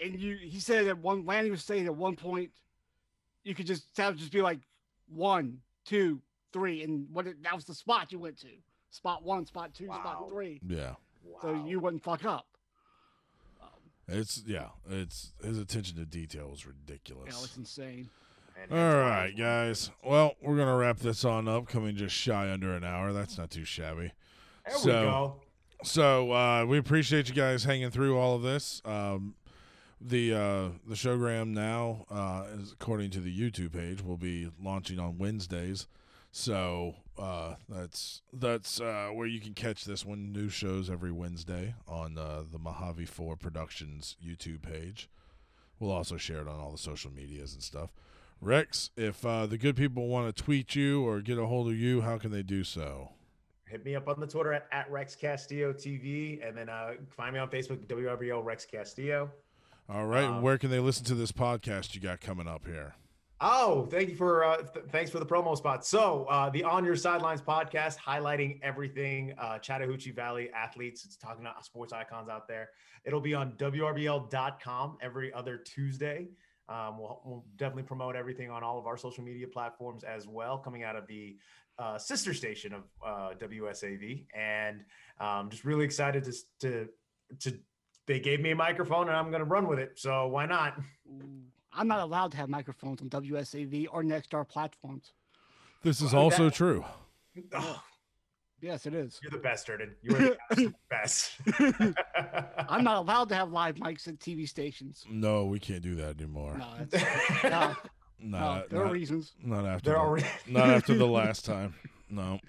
[0.04, 2.52] and you, he said at one, Lanny was saying at one point,
[3.46, 4.60] you could just have just be like
[5.08, 6.22] one, two,
[6.52, 8.50] three, and what it, that was the spot you went to.
[8.92, 10.00] Spot one, spot two, Wow.
[10.02, 10.60] spot three.
[10.68, 10.96] yeah
[11.42, 11.66] So Wow.
[11.66, 12.48] you wouldn't fuck up.
[13.62, 13.70] Um,
[14.10, 17.34] it's yeah it's his attention to detail was ridiculous.
[17.34, 18.10] know, ridiculous it's insane.
[18.62, 22.74] And all right guys well we're gonna wrap this on up coming just shy under
[22.74, 24.12] an hour that's not too shabby
[24.66, 25.36] There we So- go.
[25.82, 28.82] So uh, we appreciate you guys hanging through all of this.
[28.84, 29.36] Um,
[30.01, 34.99] the uh, the showgram now, uh, is, according to the YouTube page, will be launching
[34.99, 35.88] on Wednesdays.
[36.34, 40.34] So uh, that's that's uh, where you can catch this one.
[40.34, 45.10] New shows every Wednesday on uh, the Mojave Four Productions YouTube page.
[45.80, 47.91] We'll also share it on all the social medias and stuff.
[48.42, 51.76] Rex, if uh, the good people want to tweet you or get a hold of
[51.76, 53.10] you, how can they do so?
[53.66, 57.34] Hit me up on the Twitter at, at Rex Castillo TV, and then uh, find
[57.34, 59.30] me on Facebook, WRBL Rex Castillo.
[59.90, 62.96] All right, Um, where can they listen to this podcast you got coming up here?
[63.42, 65.86] Oh, thank you for uh, th- thanks for the promo spot.
[65.86, 71.06] So uh, the On Your Sidelines podcast, highlighting everything uh, Chattahoochee Valley athletes.
[71.06, 72.70] It's talking about sports icons out there.
[73.06, 76.28] It'll be on WRBL.com every other Tuesday.
[76.70, 80.58] Um, we'll, we'll definitely promote everything on all of our social media platforms as well,
[80.58, 81.38] coming out of the
[81.80, 84.84] uh, sister station of uh, WSAV, and
[85.20, 86.88] um, just really excited to to
[87.40, 87.58] to.
[88.06, 90.00] They gave me a microphone, and I'm going to run with it.
[90.00, 90.80] So why not?
[91.72, 95.14] I'm not allowed to have microphones on WSAV or Nexstar platforms.
[95.84, 96.84] This is also that- true.
[97.54, 97.82] Oh,
[98.62, 99.20] Yes, it is.
[99.24, 99.95] you're the best, Durden.
[100.01, 101.32] You are the best.
[102.70, 105.05] I'm not allowed to have live mics at TV stations.
[105.10, 106.57] No, we can't do that anymore.
[106.57, 107.49] No, it's, no,
[108.22, 109.34] no, Not, there are reasons.
[109.43, 109.91] not after.
[109.91, 111.74] there the, are not after the last time.
[112.10, 112.39] No.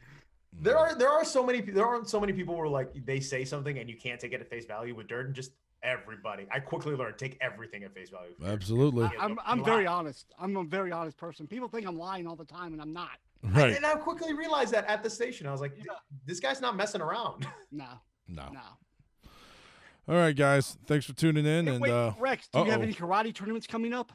[0.52, 3.44] there are there are so many there aren't so many people where like they say
[3.44, 5.32] something and you can't take it at face value with Durden.
[5.34, 5.52] Just
[5.82, 6.46] everybody.
[6.50, 8.34] I quickly learned take everything at face value.
[8.44, 9.04] Absolutely.
[9.04, 9.64] I, Yeah, I'm I'm lie.
[9.64, 10.26] very honest.
[10.40, 11.46] I'm a very honest person.
[11.46, 13.18] People think I'm lying all the time, and I'm not.
[13.42, 13.74] Right.
[13.76, 15.46] And I quickly realized that at the station.
[15.46, 15.94] I was like, Yeah.
[16.26, 17.46] this guy's not messing around.
[17.72, 17.86] No,
[18.28, 18.48] No.
[18.52, 18.60] no.
[20.08, 20.76] All right, guys.
[20.86, 21.66] Thanks for tuning in.
[21.66, 24.12] Hey, And wait, uh, Rex, do you have any karate tournaments coming up?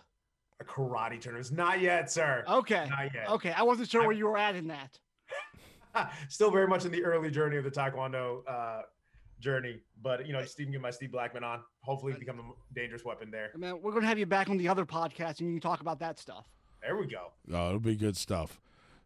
[0.59, 1.51] A karate tournament.
[1.53, 2.43] Not yet, sir.
[2.47, 3.29] Okay, Not yet.
[3.29, 3.51] okay.
[3.51, 4.99] I wasn't sure I'm- where you were at in that.
[6.29, 8.81] Still very much in the early journey of the Taekwondo uh,
[9.39, 9.81] journey.
[10.01, 11.61] But you know, just even get my Steve Blackman on.
[11.81, 13.51] Hopefully become a dangerous weapon there.
[13.55, 15.99] Man, we're gonna have you back on the other podcast, and you can talk about
[15.99, 16.47] that stuff.
[16.81, 17.31] There we go.
[17.53, 18.59] oh, it'll be good stuff.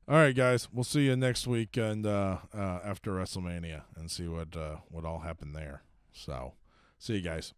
[0.09, 0.67] All right, guys.
[0.73, 5.05] We'll see you next week and uh, uh, after WrestleMania and see what uh, what
[5.05, 5.83] all happened there.
[6.11, 6.53] So,
[6.97, 7.53] see you guys.